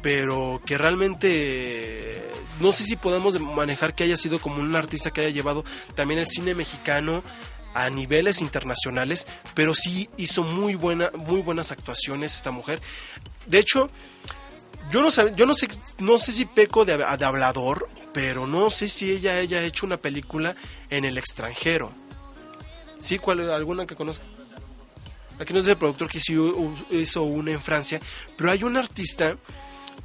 [0.01, 2.16] pero que realmente
[2.59, 5.63] no sé si podemos manejar que haya sido como un artista que haya llevado
[5.95, 7.23] también el cine mexicano
[7.73, 12.81] a niveles internacionales, pero sí hizo muy buena, muy buenas actuaciones esta mujer.
[13.45, 13.89] De hecho,
[14.91, 15.67] yo no sé, yo no sé,
[15.99, 20.55] no sé si peco de, hablador, pero no sé si ella haya hecho una película
[20.89, 21.91] en el extranjero.
[22.99, 23.19] ¿Sí?
[23.19, 24.23] ¿Cuál, ¿Alguna que conozca?
[25.39, 26.35] Aquí no es el productor que sí
[26.89, 27.99] hizo una en Francia,
[28.35, 29.37] pero hay un artista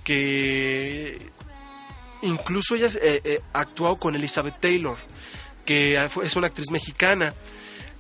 [0.04, 1.30] que
[2.22, 4.96] incluso ella eh, eh, ha actuado con Elizabeth Taylor,
[5.64, 7.34] que es una actriz mexicana.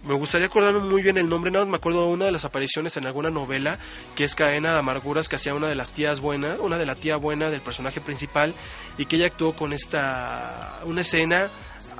[0.04, 2.44] Me gustaría acordarme muy bien el nombre, nada más me acuerdo de una de las
[2.44, 3.78] apariciones en alguna novela,
[4.16, 6.96] que es Cadena de Amarguras, que hacía una de las tías buenas, una de la
[6.96, 8.52] tía buena del personaje principal,
[8.98, 11.50] y que ella actuó con esta, una escena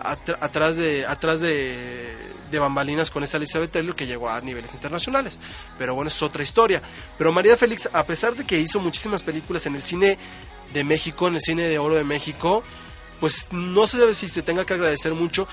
[0.03, 2.12] atr- atrás de, atrás de,
[2.51, 5.39] de bambalinas con esta Elizabeth Taylor que llegó a niveles internacionales.
[5.79, 6.83] Pero bueno, es otra historia.
[7.16, 10.18] Pero María Félix, a pesar de que hizo muchísimas películas en el cine
[10.73, 12.63] de México, en el cine de oro de México,
[13.21, 15.47] pues no sabe si se tenga que agradecer mucho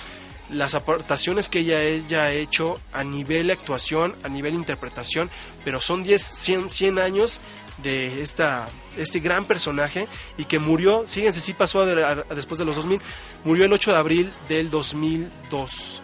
[0.49, 5.29] las aportaciones que ella, ella ha hecho a nivel actuación, a nivel interpretación,
[5.63, 7.39] pero son 10, 100, 100 años
[7.83, 10.07] de esta, este gran personaje
[10.37, 13.01] y que murió, fíjense, sí pasó después de los 2000,
[13.43, 16.01] murió el 8 de abril del 2002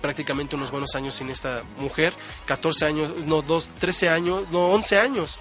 [0.00, 2.14] prácticamente unos buenos años sin esta mujer,
[2.46, 5.38] 14 años, no, dos, 13 años, no, 11 años,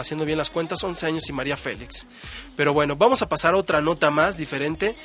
[0.00, 2.06] haciendo bien las cuentas, 11 años y María Félix.
[2.56, 4.96] Pero bueno, vamos a pasar a otra nota más diferente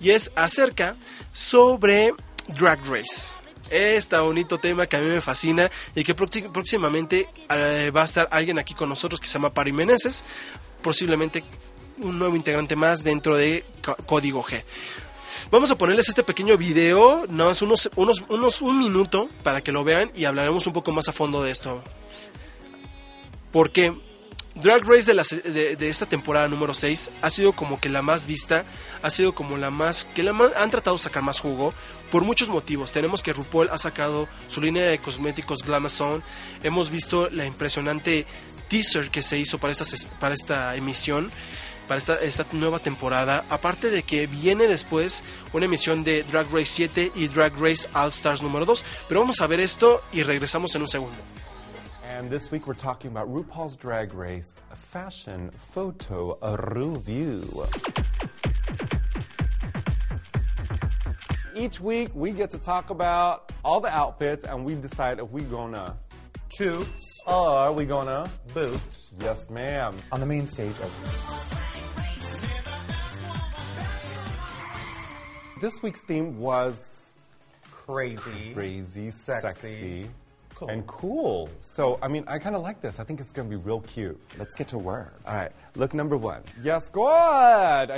[0.00, 0.96] y es acerca
[1.32, 2.12] sobre
[2.48, 3.32] Drag Race.
[3.70, 8.04] Este bonito tema que a mí me fascina y que próxi- próximamente eh, va a
[8.06, 10.24] estar alguien aquí con nosotros que se llama Pari Meneses,
[10.80, 11.44] posiblemente
[11.98, 13.64] un nuevo integrante más dentro de
[14.06, 14.62] Código G.
[15.50, 19.70] Vamos a ponerles este pequeño video, nada más unos, unos, unos un minuto para que
[19.72, 21.82] lo vean y hablaremos un poco más a fondo de esto.
[23.52, 23.92] Porque
[24.62, 28.02] Drag Race de, la de, de esta temporada número 6 ha sido como que la
[28.02, 28.64] más vista,
[29.02, 31.72] ha sido como la más, que la más, han tratado de sacar más jugo
[32.10, 32.90] por muchos motivos.
[32.90, 36.24] Tenemos que RuPaul ha sacado su línea de cosméticos Glamazon,
[36.64, 38.26] hemos visto la impresionante
[38.68, 39.84] teaser que se hizo para esta,
[40.18, 41.30] para esta emisión
[41.86, 43.46] para esta, esta nueva temporada.
[43.48, 48.10] Aparte de que viene después una emisión de Drag Race 7 y Drag Race All
[48.10, 48.84] Stars número 2.
[49.08, 51.16] Pero vamos a ver esto y regresamos en un segundo.
[52.18, 56.36] And this week we're talking about RuPaul's Drag Race fashion photo
[56.74, 57.64] review.
[61.54, 65.44] Each week we get to talk about all the outfits and we decide if we're
[65.44, 65.96] gonna
[66.48, 69.94] Toots or we gonna boots yes ma'am.
[70.10, 70.90] on the main stage of
[75.60, 77.16] This week's theme was
[77.70, 78.52] crazy.
[78.54, 79.40] crazy, Sexy.
[79.40, 80.10] sexy,
[80.58, 80.68] Cool.
[80.70, 81.48] and cool.
[81.62, 82.98] So I mean I kinda like this.
[82.98, 84.20] I think it's gonna be real cute.
[84.38, 85.14] Let's get to work.
[85.24, 86.42] All right, look number one.
[86.62, 87.00] Yes, good.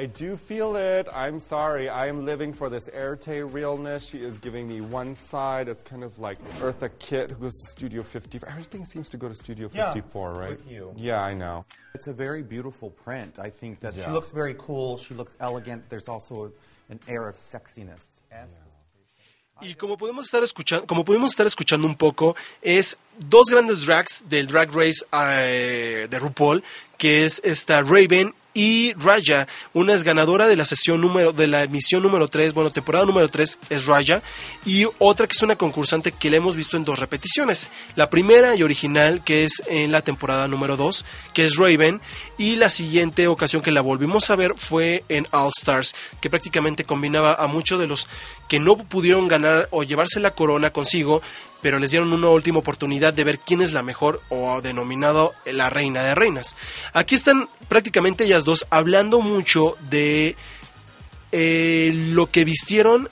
[0.02, 1.08] I do feel it.
[1.10, 1.88] I'm sorry.
[1.88, 4.04] I am living for this Erte realness.
[4.06, 5.68] She is giving me one side.
[5.68, 8.48] It's kind of like Eartha Kitt, who goes to Studio 54.
[8.50, 10.50] Everything seems to go to Studio Yeah, 54, right?
[10.50, 10.92] with you.
[10.96, 11.64] Yeah, I know.
[11.94, 13.38] It's a very beautiful print.
[13.38, 14.98] I think that she looks very cool.
[14.98, 15.88] She looks elegant.
[15.88, 18.20] There's also a, an air of sexiness.
[19.62, 24.24] Y como podemos estar escuchando, como pudimos estar escuchando un poco, es dos grandes drags
[24.28, 26.64] del Drag Race eh, de RuPaul,
[26.96, 29.46] que es esta Raven y Raya.
[29.72, 33.28] Una es ganadora de la sesión número, de la emisión número 3, bueno, temporada número
[33.28, 34.22] 3 es Raya,
[34.64, 37.68] y otra que es una concursante que la hemos visto en dos repeticiones.
[37.96, 42.00] La primera y original, que es en la temporada número 2, que es Raven,
[42.38, 46.84] y la siguiente ocasión que la volvimos a ver fue en All Stars, que prácticamente
[46.84, 48.08] combinaba a muchos de los
[48.48, 51.22] que no pudieron ganar o llevarse la corona consigo,
[51.62, 55.70] pero les dieron una última oportunidad de ver quién es la mejor o denominado la
[55.70, 56.56] reina de reinas.
[56.92, 60.36] Aquí están prácticamente ellas dos hablando mucho de
[61.32, 63.08] eh, lo que vistieron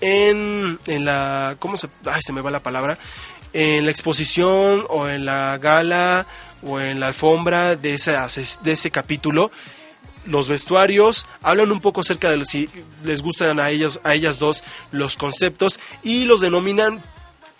[0.00, 1.56] en, en la...
[1.58, 1.88] ¿Cómo se...?
[2.04, 2.98] Ay, se me va la palabra.
[3.52, 6.26] En la exposición o en la gala
[6.62, 8.26] o en la alfombra de, esa,
[8.62, 9.50] de ese capítulo
[10.26, 12.68] los vestuarios, hablan un poco acerca de si
[13.04, 17.02] les gustan a ellas, a ellas dos los conceptos y los denominan,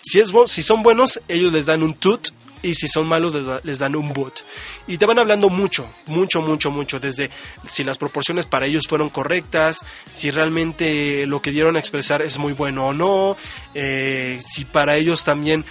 [0.05, 2.28] si, es, si son buenos, ellos les dan un toot
[2.62, 4.40] y si son malos les, da- les dan un boot.
[4.86, 7.28] Y te van hablando mucho, mucho, mucho, mucho, desde
[7.68, 12.38] si las proporciones para ellos fueron correctas, si realmente lo que dieron a expresar es
[12.38, 13.36] muy bueno o no,
[13.74, 15.64] eh, si para ellos también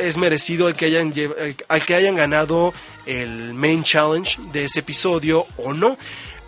[0.00, 1.54] es merecido el que hayan el-
[1.86, 2.72] que hayan ganado
[3.04, 5.98] el main challenge de ese episodio o no.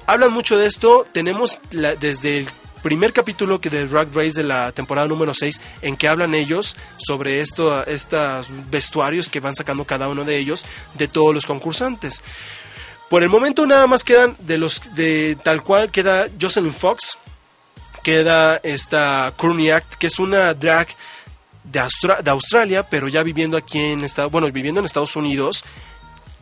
[0.06, 2.48] Hablan mucho de esto, tenemos la- desde el
[2.84, 6.76] primer capítulo que de Drag Race de la temporada número 6 en que hablan ellos
[6.98, 12.22] sobre esto, estos vestuarios que van sacando cada uno de ellos de todos los concursantes.
[13.08, 17.16] Por el momento nada más quedan de los de tal cual queda Jocelyn Fox,
[18.02, 20.88] queda esta Act, que es una drag
[21.64, 25.64] de, Austra- de Australia, pero ya viviendo aquí en Estados, bueno, viviendo en Estados Unidos,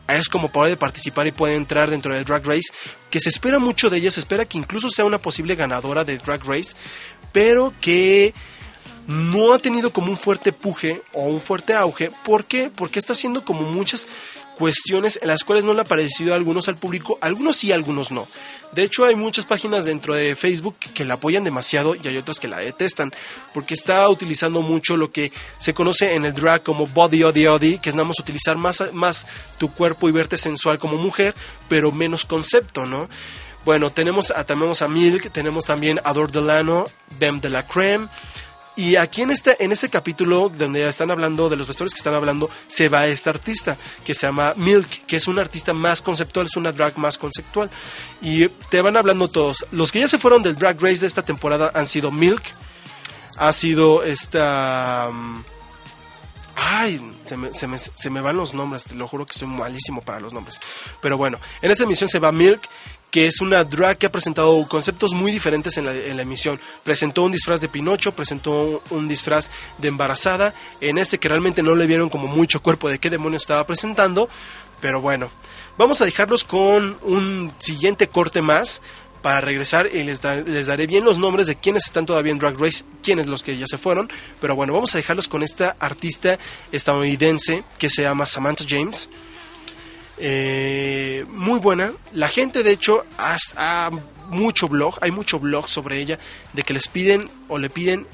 [0.07, 2.73] es como puede participar y puede entrar dentro de Drag Race,
[3.09, 6.17] que se espera mucho de ella, se espera que incluso sea una posible ganadora de
[6.17, 6.75] Drag Race,
[7.31, 8.33] pero que
[9.07, 12.11] no ha tenido como un fuerte puje o un fuerte auge.
[12.23, 12.71] ¿Por qué?
[12.73, 14.07] Porque está haciendo como muchas
[14.57, 18.11] cuestiones en las cuales no le ha parecido a algunos al público, algunos sí, algunos
[18.11, 18.27] no.
[18.71, 22.39] De hecho, hay muchas páginas dentro de Facebook que la apoyan demasiado y hay otras
[22.39, 23.11] que la detestan,
[23.53, 27.77] porque está utilizando mucho lo que se conoce en el drag como body odi odi,
[27.77, 29.27] que es nada más utilizar más,
[29.57, 31.35] tu cuerpo y verte sensual como mujer,
[31.69, 33.09] pero menos concepto, ¿no?
[33.65, 36.85] Bueno, tenemos a, tenemos a Milk, tenemos también a Dor Delano,
[37.17, 38.09] Bem de la Creme,
[38.75, 42.15] y aquí en este, en este capítulo, donde están hablando de los vestuarios que están
[42.15, 46.47] hablando, se va esta artista que se llama Milk, que es una artista más conceptual,
[46.47, 47.69] es una drag más conceptual.
[48.21, 49.65] Y te van hablando todos.
[49.71, 52.43] Los que ya se fueron del Drag Race de esta temporada han sido Milk,
[53.37, 55.09] ha sido esta.
[55.11, 55.43] mm,
[56.55, 59.47] Ay, se me, se, me, se me van los nombres, te lo juro que soy
[59.47, 60.59] malísimo para los nombres.
[61.01, 62.61] Pero bueno, en esta emisión se va Milk,
[63.13, 66.59] que es una drag que ha presentado conceptos muy diferentes en la, emisión.
[66.83, 71.75] Presentó un disfraz de Pinocho, presentó un, disfraz de embarazada, en este que realmente no
[71.75, 74.29] le vieron como mucho cuerpo de qué demonios estaba presentando.
[74.81, 75.29] Pero bueno,
[75.77, 78.81] vamos a dejarlos con un siguiente corte más
[79.21, 82.59] para regresar y les, les daré bien los nombres de quienes están todavía en Drag
[82.59, 84.11] Race, quienes los que ya se fueron.
[84.41, 86.39] Pero bueno, vamos a dejarlos con esta artista
[86.71, 89.07] estadounidense que se llama Samantha James.
[90.17, 91.91] Eh, muy buena.
[92.13, 93.89] La gente, de hecho, ha,
[94.29, 96.19] mucho blog, hay mucho blog sobre ella,
[96.53, 98.07] de que les piden o le piden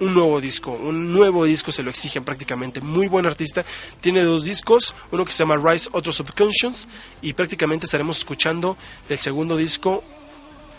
[0.00, 2.80] un nuevo disco, un nuevo disco se lo exigen prácticamente.
[2.80, 3.64] Muy buen artista,
[4.00, 6.88] tiene dos discos, uno que se llama Rise, otro Subconscious,
[7.20, 8.76] y prácticamente estaremos escuchando
[9.08, 10.04] del segundo disco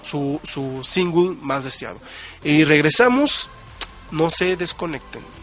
[0.01, 1.99] su, su single más deseado.
[2.43, 3.49] Y regresamos,
[4.11, 5.38] no se desconecten.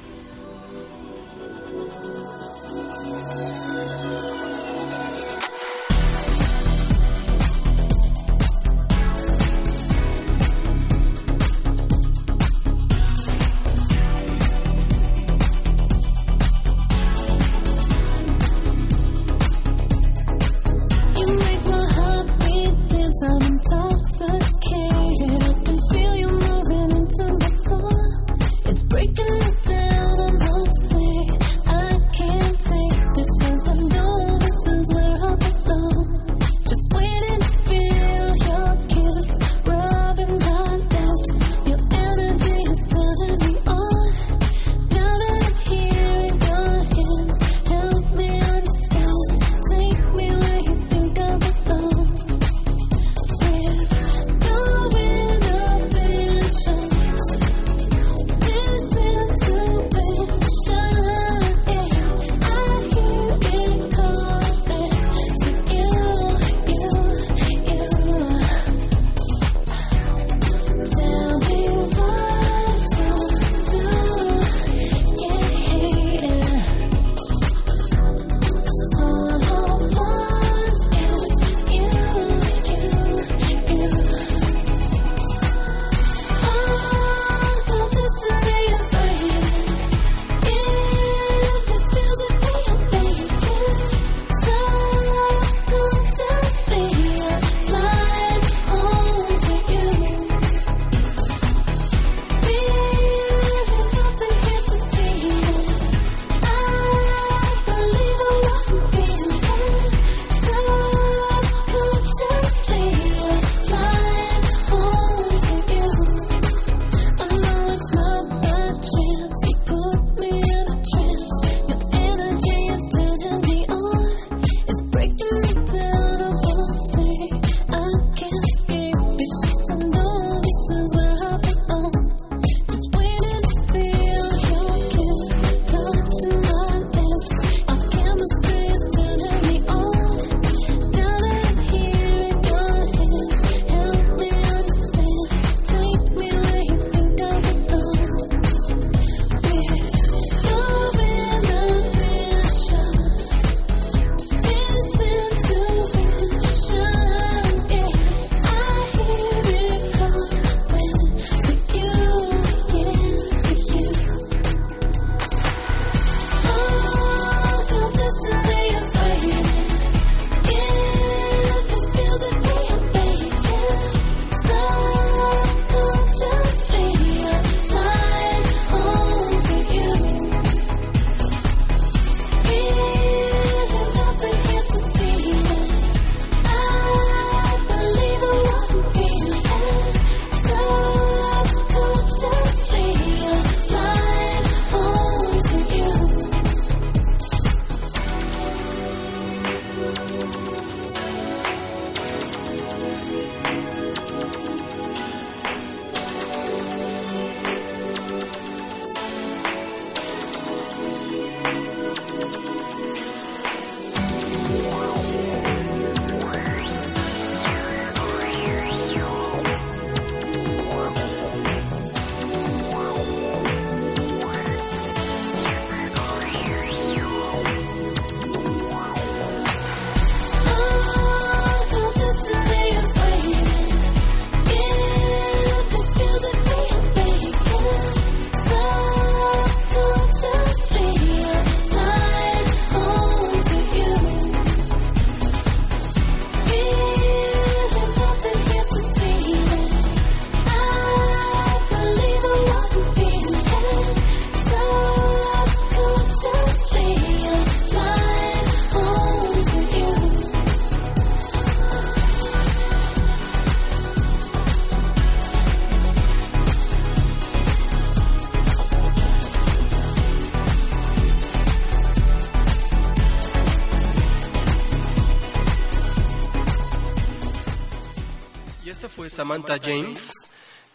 [279.17, 280.13] Samantha James,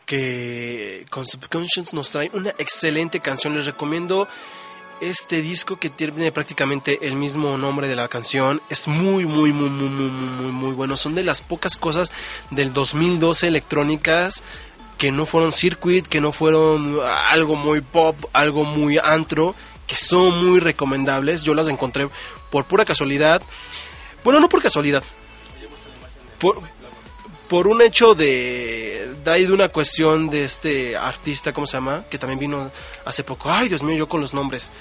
[0.08, 3.56] que con Subconscious nos trae una excelente canción.
[3.56, 4.28] Les recomiendo
[5.00, 8.60] este disco que tiene prácticamente el mismo nombre de la canción.
[8.68, 10.96] Es muy, muy, muy, muy, muy, muy, muy, bueno.
[10.96, 12.12] Son de las pocas cosas
[12.50, 14.42] del 2012 electrónicas
[14.98, 16.98] que no fueron circuit, que no fueron
[17.30, 19.54] algo muy pop, algo muy antro,
[19.86, 21.44] que son muy recomendables.
[21.44, 22.10] Yo las encontré
[22.50, 23.44] por pura casualidad.
[24.24, 25.04] Bueno, no por casualidad.
[26.40, 26.64] Por,
[27.52, 32.06] por un hecho de, de de una cuestión de este artista, ¿cómo se llama?
[32.10, 32.72] Que también vino
[33.04, 33.52] hace poco.
[33.52, 34.72] Ay, Dios mío, yo con los nombres.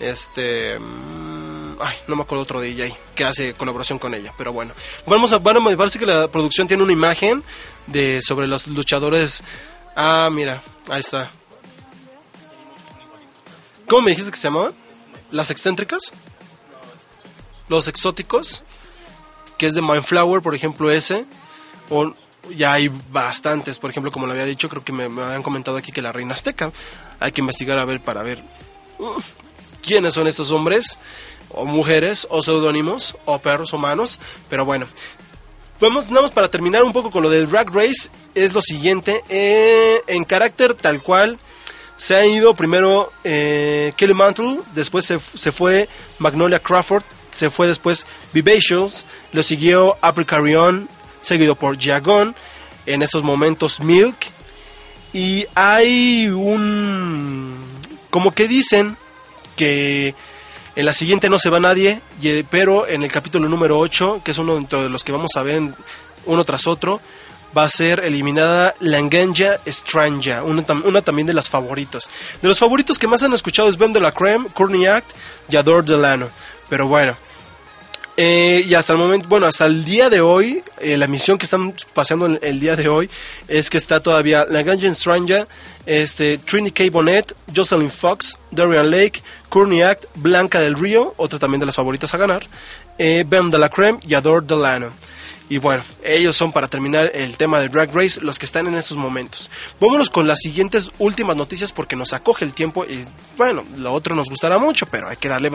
[0.00, 4.74] Este, mm, ay, no me acuerdo otro DJ que hace colaboración con ella, pero bueno.
[5.06, 7.44] Vamos a, bueno, me parece que la producción tiene una imagen
[7.86, 9.44] de sobre los luchadores.
[9.94, 11.30] Ah, mira, ahí está.
[13.86, 14.74] ¿Cómo me dijiste que se llamaban?
[15.30, 16.12] ¿Las excéntricas?
[17.68, 18.64] ¿Los exóticos?
[19.56, 21.24] Que es de Mindflower, por ejemplo, ese.
[21.90, 22.14] O
[22.54, 25.76] ya hay bastantes, por ejemplo, como lo había dicho, creo que me, me habían comentado
[25.76, 26.72] aquí que la reina azteca.
[27.20, 28.42] Hay que investigar a ver para ver
[29.82, 30.98] quiénes son estos hombres,
[31.50, 34.20] o mujeres, o seudónimos, o perros humanos.
[34.48, 34.86] Pero bueno,
[35.80, 40.02] Vamos, vamos para terminar un poco con lo del Drag Race, es lo siguiente, eh,
[40.08, 41.38] en carácter tal cual,
[41.96, 47.68] se ha ido primero eh, Kelly Mantle, después se, se fue Magnolia Crawford, se fue
[47.68, 50.88] después Vivacious, lo siguió April Carrion,
[51.20, 52.34] seguido por Jagon,
[52.86, 54.16] en estos momentos Milk,
[55.12, 57.56] y hay un...
[58.10, 58.96] como que dicen
[59.56, 60.14] que
[60.76, 64.30] en la siguiente no se va nadie, y- pero en el capítulo número 8, que
[64.30, 65.62] es uno de los que vamos a ver
[66.26, 67.00] uno tras otro,
[67.56, 72.08] va a ser eliminada Langanja Stranja, una, una también de las favoritas.
[72.42, 75.12] De los favoritos que más han escuchado es Ben de la Creme, Courtney Act
[75.50, 76.28] y Adore Delano.
[76.68, 77.16] Pero bueno,
[78.20, 81.44] eh, y hasta el momento, bueno, hasta el día de hoy, eh, la misión que
[81.44, 83.08] están paseando el, día de hoy
[83.46, 85.46] es que está todavía la Gungeon Stranja,
[85.86, 86.82] este, Trini K.
[86.90, 92.12] Bonnet, Jocelyn Fox, Darian Lake, Courtney Act, Blanca del Río, otra también de las favoritas
[92.12, 92.42] a ganar,
[92.98, 94.90] eh, Bem de la Creme y Adore Delano.
[95.48, 98.74] Y bueno, ellos son para terminar el tema de Drag Race los que están en
[98.74, 99.50] estos momentos.
[99.80, 103.04] Vámonos con las siguientes últimas noticias porque nos acoge el tiempo y
[103.36, 105.50] bueno, lo otro nos gustará mucho, pero hay que darle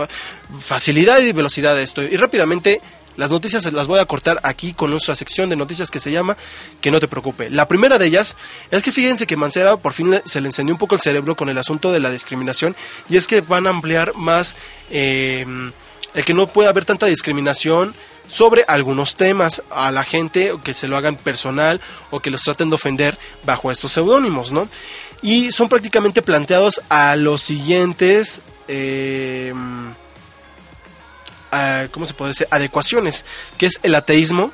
[0.60, 2.02] facilidad y velocidad a esto.
[2.02, 2.82] Y rápidamente,
[3.16, 6.36] las noticias las voy a cortar aquí con nuestra sección de noticias que se llama
[6.82, 7.50] Que no te preocupe.
[7.50, 8.36] La primera de ellas
[8.72, 11.50] es que fíjense que Mancera por fin se le encendió un poco el cerebro con
[11.50, 12.76] el asunto de la discriminación
[13.10, 14.56] y es que van a ampliar más
[14.90, 15.46] eh,
[16.16, 17.94] el que no pueda haber tanta discriminación
[18.28, 22.42] sobre algunos temas a la gente o que se lo hagan personal o que los
[22.42, 24.68] traten de ofender bajo estos seudónimos, ¿no?
[25.22, 29.54] Y son prácticamente planteados a los siguientes, eh,
[31.92, 32.48] ¿cómo se puede decir?
[32.50, 33.26] Adecuaciones,
[33.58, 34.52] que es el ateísmo,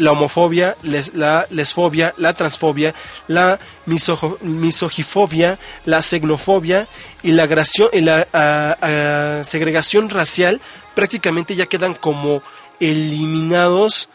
[0.00, 2.94] la homofobia, les- la lesfobia, la transfobia,
[3.28, 6.88] la misojo- misogifobia, la xenofobia
[7.22, 7.44] y la,
[7.92, 10.60] y la segregación racial
[10.94, 12.42] prácticamente ya quedan como
[12.80, 14.08] eliminados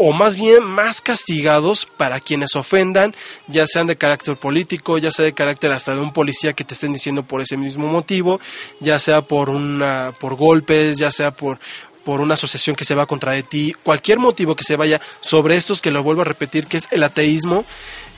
[0.00, 3.16] o más bien más castigados para quienes ofendan,
[3.48, 6.74] ya sean de carácter político, ya sea de carácter hasta de un policía que te
[6.74, 8.38] estén diciendo por ese mismo motivo,
[8.78, 11.58] ya sea por una por golpes, ya sea por
[12.04, 15.56] por una asociación que se va contra de ti, cualquier motivo que se vaya sobre
[15.56, 17.64] estos que lo vuelvo a repetir que es el ateísmo,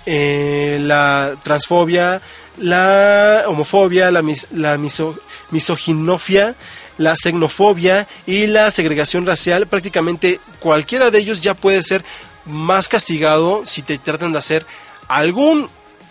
[0.07, 2.21] eh, la transfobia,
[2.59, 5.19] la homofobia, la, mis- la miso-
[5.51, 6.55] misoginofia,
[6.99, 12.05] la xenofobia y la segregación racial, prácticamente cualquiera de ellos ya puede ser
[12.47, 14.67] más castigado si te tratan de hacer
[15.09, 15.69] algún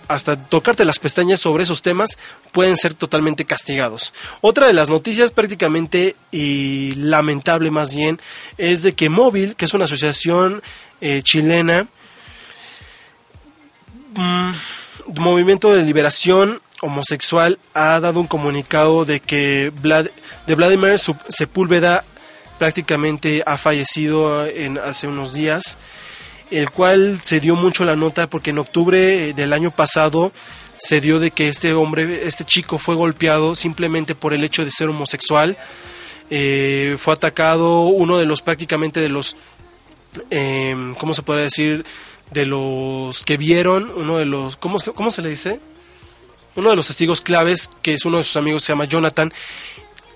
[0.09, 2.17] hasta tocarte las pestañas sobre esos temas
[2.51, 4.13] pueden ser totalmente castigados.
[4.41, 8.19] Otra de las noticias prácticamente y lamentable más bien
[8.57, 10.61] es de que Móvil, que es una asociación
[10.99, 11.87] eh, chilena,
[14.15, 14.51] mm,
[15.15, 20.11] Movimiento de Liberación Homosexual ha dado un comunicado de que Vlad-
[20.47, 20.95] de Vladimir
[21.29, 22.03] Sepúlveda
[22.57, 25.77] prácticamente ha fallecido en, hace unos días,
[26.51, 30.31] el cual se dio mucho la nota porque en octubre del año pasado
[30.77, 34.71] se dio de que este hombre, este chico fue golpeado simplemente por el hecho de
[34.71, 35.57] ser homosexual.
[36.29, 39.35] Eh, fue atacado uno de los prácticamente de los
[40.29, 41.85] eh, ¿cómo se podría decir?
[42.31, 45.59] De los que vieron, uno de los, ¿cómo, ¿cómo se le dice?
[46.55, 49.31] Uno de los testigos claves, que es uno de sus amigos, se llama Jonathan,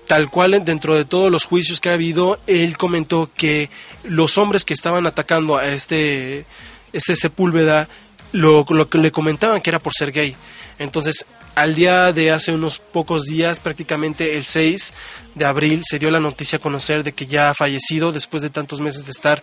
[0.06, 3.70] tal cual dentro de todos los juicios que ha habido, él comentó que
[4.04, 6.44] los hombres que estaban atacando a este,
[6.92, 7.88] este Sepúlveda,
[8.32, 10.36] lo, lo que le comentaban que era por ser gay.
[10.78, 11.24] Entonces,
[11.54, 14.92] al día de hace unos pocos días, prácticamente el 6
[15.36, 18.50] de abril, se dio la noticia a conocer de que ya ha fallecido después de
[18.50, 19.42] tantos meses de estar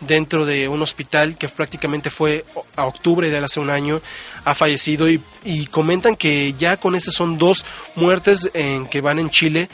[0.00, 2.44] dentro de un hospital que prácticamente fue
[2.74, 4.02] a octubre de hace un año,
[4.44, 9.20] ha fallecido y, y comentan que ya con este son dos muertes en que van
[9.20, 9.68] en Chile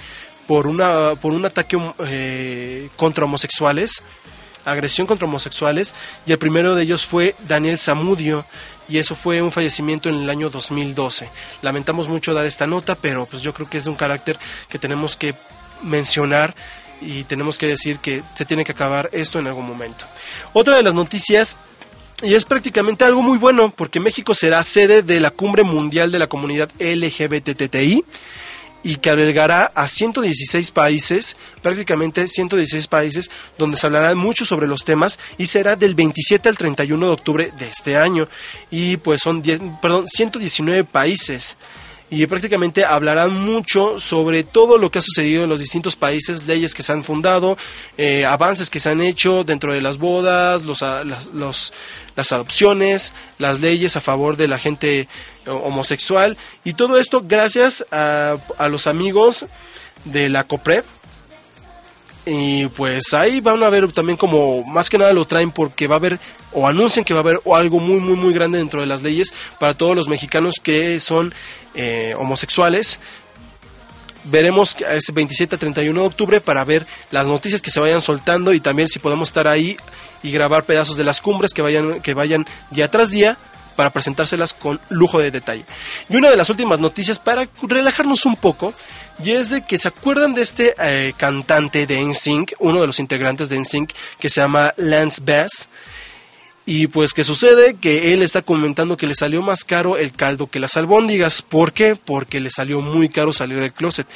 [0.49, 4.03] por una por un ataque eh, contra homosexuales
[4.65, 5.95] agresión contra homosexuales
[6.27, 8.45] y el primero de ellos fue Daniel Zamudio
[8.89, 11.29] y eso fue un fallecimiento en el año 2012.
[11.63, 14.39] Lamentamos mucho dar esta nota, pero pues yo creo que es de un carácter
[14.69, 15.35] que tenemos que
[15.83, 16.55] mencionar
[17.01, 20.05] y tenemos que decir que se tiene que acabar esto en algún momento.
[20.53, 21.59] Otra de las noticias
[22.23, 26.19] y es prácticamente algo muy bueno porque México será sede de la Cumbre Mundial de
[26.19, 28.05] la Comunidad LGBTTI
[28.89, 34.83] y que albergará a 116 países, prácticamente 116 países, donde se hablará mucho sobre los
[34.83, 38.29] temas y será del 27 al 31 de octubre de este año.
[38.71, 41.59] Y pues son 10, perdón, 119 países
[42.11, 46.75] y prácticamente hablarán mucho sobre todo lo que ha sucedido en los distintos países, leyes
[46.75, 47.59] que se han fundado,
[47.99, 51.73] eh, avances que se han hecho dentro de las bodas, los, las, los-
[52.17, 55.09] las adopciones, las leyes a favor de la gente eh,
[55.51, 59.47] homosexual y todo esto gracias a, a los amigos
[60.05, 60.85] de la COPREP.
[62.31, 65.95] Y pues ahí van a ver también como más que nada lo traen porque va
[65.95, 66.21] a haber
[66.53, 69.03] o anuncian que va a haber o algo muy muy muy grande dentro de las
[69.03, 71.33] leyes para todos los mexicanos que son
[71.75, 73.01] eh, homosexuales.
[74.25, 78.53] Veremos ese 27 a 31 de octubre para ver las noticias que se vayan soltando
[78.53, 79.79] y también si podemos estar ahí
[80.23, 83.39] y grabar pedazos de las cumbres que vayan que vayan día tras día
[83.75, 85.65] para presentárselas con lujo de detalle.
[86.11, 88.75] Y una de las últimas noticias para relajarnos un poco,
[89.23, 93.01] y es de que se acuerdan de este eh, cantante de NSYNC, uno de los
[93.01, 95.69] integrantes de NSYNC, que se llama Lance Bass.
[96.71, 100.49] Y pues que sucede que él está comentando que le salió más caro el caldo
[100.49, 101.41] que las albóndigas.
[101.41, 101.97] ¿Por qué?
[101.97, 104.07] Porque le salió muy caro salir del closet.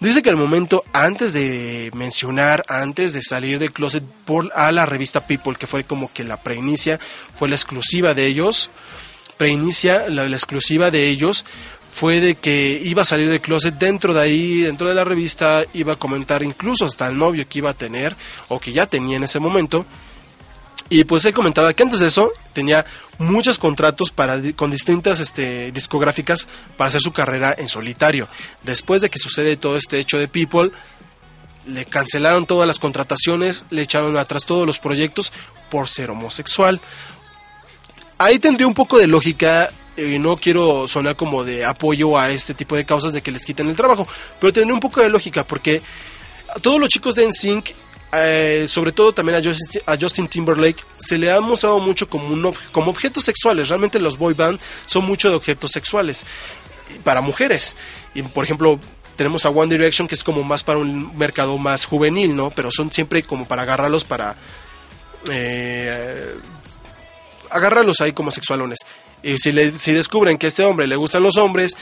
[0.00, 4.84] Dice que al momento, antes de mencionar, antes de salir del closet por, a la
[4.84, 7.00] revista People, que fue como que la preinicia,
[7.34, 8.68] fue la exclusiva de ellos,
[9.38, 11.46] preinicia, la, la exclusiva de ellos,
[11.94, 15.64] fue de que iba a salir del closet dentro de ahí, dentro de la revista,
[15.74, 18.16] iba a comentar incluso hasta el novio que iba a tener,
[18.48, 19.86] o que ya tenía en ese momento.
[20.90, 22.84] Y pues él comentaba que antes de eso tenía
[23.18, 28.26] muchos contratos para, con distintas este, discográficas para hacer su carrera en solitario.
[28.64, 30.72] Después de que sucede todo este hecho de People,
[31.64, 35.32] le cancelaron todas las contrataciones, le echaron atrás todos los proyectos
[35.70, 36.80] por ser homosexual.
[38.18, 42.54] Ahí tendría un poco de lógica, eh, no quiero sonar como de apoyo a este
[42.54, 44.06] tipo de causas de que les quiten el trabajo,
[44.40, 45.80] pero tendría un poco de lógica porque
[46.62, 47.70] todos los chicos de NSYNC
[48.16, 52.28] eh, sobre todo también a Justin, a Justin Timberlake, se le ha mostrado mucho como,
[52.28, 53.68] un ob- como objetos sexuales.
[53.68, 56.24] Realmente los boy band son mucho de objetos sexuales
[57.02, 57.74] para mujeres.
[58.14, 58.78] Y por ejemplo,
[59.16, 62.50] tenemos a One Direction que es como más para un mercado más juvenil, ¿no?
[62.50, 64.36] Pero son siempre como para agarrarlos para...
[65.28, 66.36] eh,
[67.50, 68.78] agarrarlos ahí como sexualones.
[69.24, 69.52] Y si,
[69.92, 71.76] descubren que a este hombre le gustan los hombres,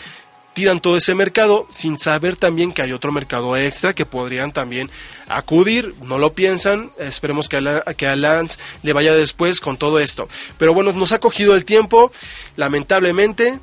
[0.55, 4.91] tiran todo ese mercado sin saber también que hay otro mercado extra que podrían también
[5.29, 9.77] acudir, no lo piensan, esperemos que a, la- que a Lance le vaya después con
[9.77, 10.29] todo esto.
[10.59, 12.13] Pero bueno, nos ha cogido el tiempo,
[12.57, 13.59] lamentablemente.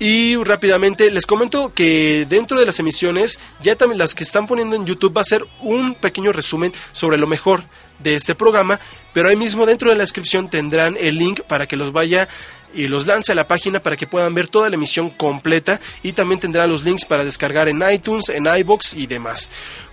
[0.00, 4.74] Y rápidamente les comento que dentro de las emisiones, ya también las que están poniendo
[4.74, 7.64] en YouTube va a ser un pequeño resumen sobre lo mejor
[8.00, 8.80] de este programa,
[9.12, 12.28] pero ahí mismo dentro de la descripción tendrán el link para que los vaya
[12.74, 16.12] y los lance a la página para que puedan ver toda la emisión completa y
[16.12, 19.48] también tendrán los links para descargar en iTunes, en iBox y demás.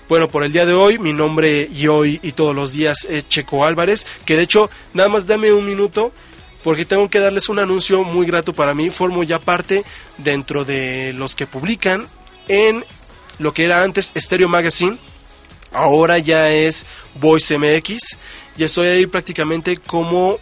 [0.10, 3.30] Bueno, por el día de hoy, mi nombre y hoy y todos los días es
[3.30, 6.12] Checo Álvarez, que de hecho, nada más dame un minuto
[6.64, 8.90] porque tengo que darles un anuncio muy grato para mí.
[8.90, 9.84] Formo ya parte
[10.18, 12.08] dentro de los que publican
[12.48, 12.84] en
[13.40, 14.98] lo que era antes Stereo Magazine,
[15.72, 18.18] ahora ya es Voice MX,
[18.58, 20.40] y estoy ahí prácticamente como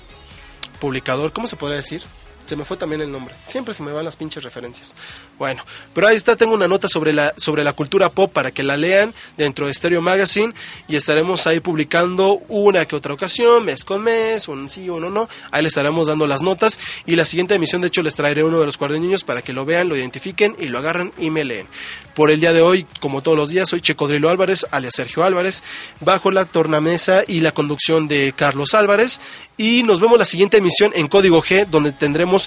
[0.80, 2.02] publicador, ¿cómo se podría decir?
[2.50, 3.36] Se me fue también el nombre.
[3.46, 4.96] Siempre se me van las pinches referencias.
[5.38, 8.64] Bueno, pero ahí está, tengo una nota sobre la, sobre la cultura pop para que
[8.64, 10.52] la lean dentro de Stereo Magazine
[10.88, 15.30] y estaremos ahí publicando una que otra ocasión, mes con mes, un sí, uno no.
[15.52, 18.60] Ahí les estaremos dando las notas y la siguiente emisión, de hecho, les traeré uno
[18.60, 21.68] de los cuaderniños para que lo vean, lo identifiquen y lo agarren y me leen.
[22.16, 25.64] Por el día de hoy, como todos los días, soy Checodrilo Álvarez, alias Sergio Álvarez,
[26.00, 29.22] bajo la tornamesa y la conducción de Carlos Álvarez.
[29.56, 32.39] Y nos vemos la siguiente emisión en Código G, donde tendremos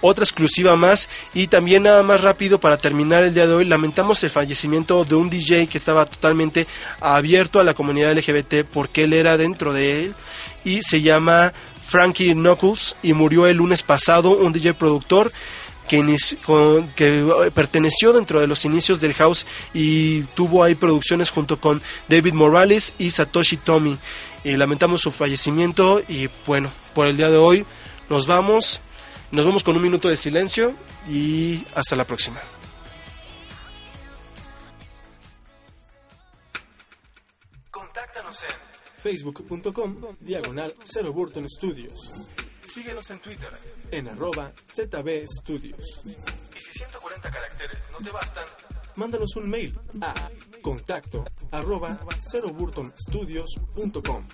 [0.00, 1.08] otra exclusiva más.
[1.34, 5.14] Y también nada más rápido para terminar el día de hoy, lamentamos el fallecimiento de
[5.14, 6.66] un DJ que estaba totalmente
[7.00, 10.14] abierto a la comunidad LGBT porque él era dentro de él
[10.64, 11.52] y se llama
[11.86, 15.32] Frankie Knuckles y murió el lunes pasado, un DJ productor
[15.90, 16.16] que,
[16.98, 19.44] eh, perteneció dentro de los inicios del house
[19.74, 23.98] y tuvo ahí producciones junto con David Morales y Satoshi Tomi.
[24.44, 27.66] Y lamentamos su fallecimiento y bueno, por el día de hoy
[28.08, 28.80] nos vamos,
[29.32, 30.74] nos vamos con un minuto de silencio
[31.08, 32.40] y hasta la próxima.
[37.70, 42.30] Contáctanos en Facebook.com diagonal Zero Burton Studios.
[42.62, 43.50] Síguenos en Twitter.
[43.90, 46.00] En arroba ZB Studios.
[46.04, 48.44] Y si 140 caracteres no te bastan,
[48.96, 50.14] Mándanos un mail a
[50.62, 51.98] contacto arroba
[52.30, 54.26] zeroburtonstudios.com.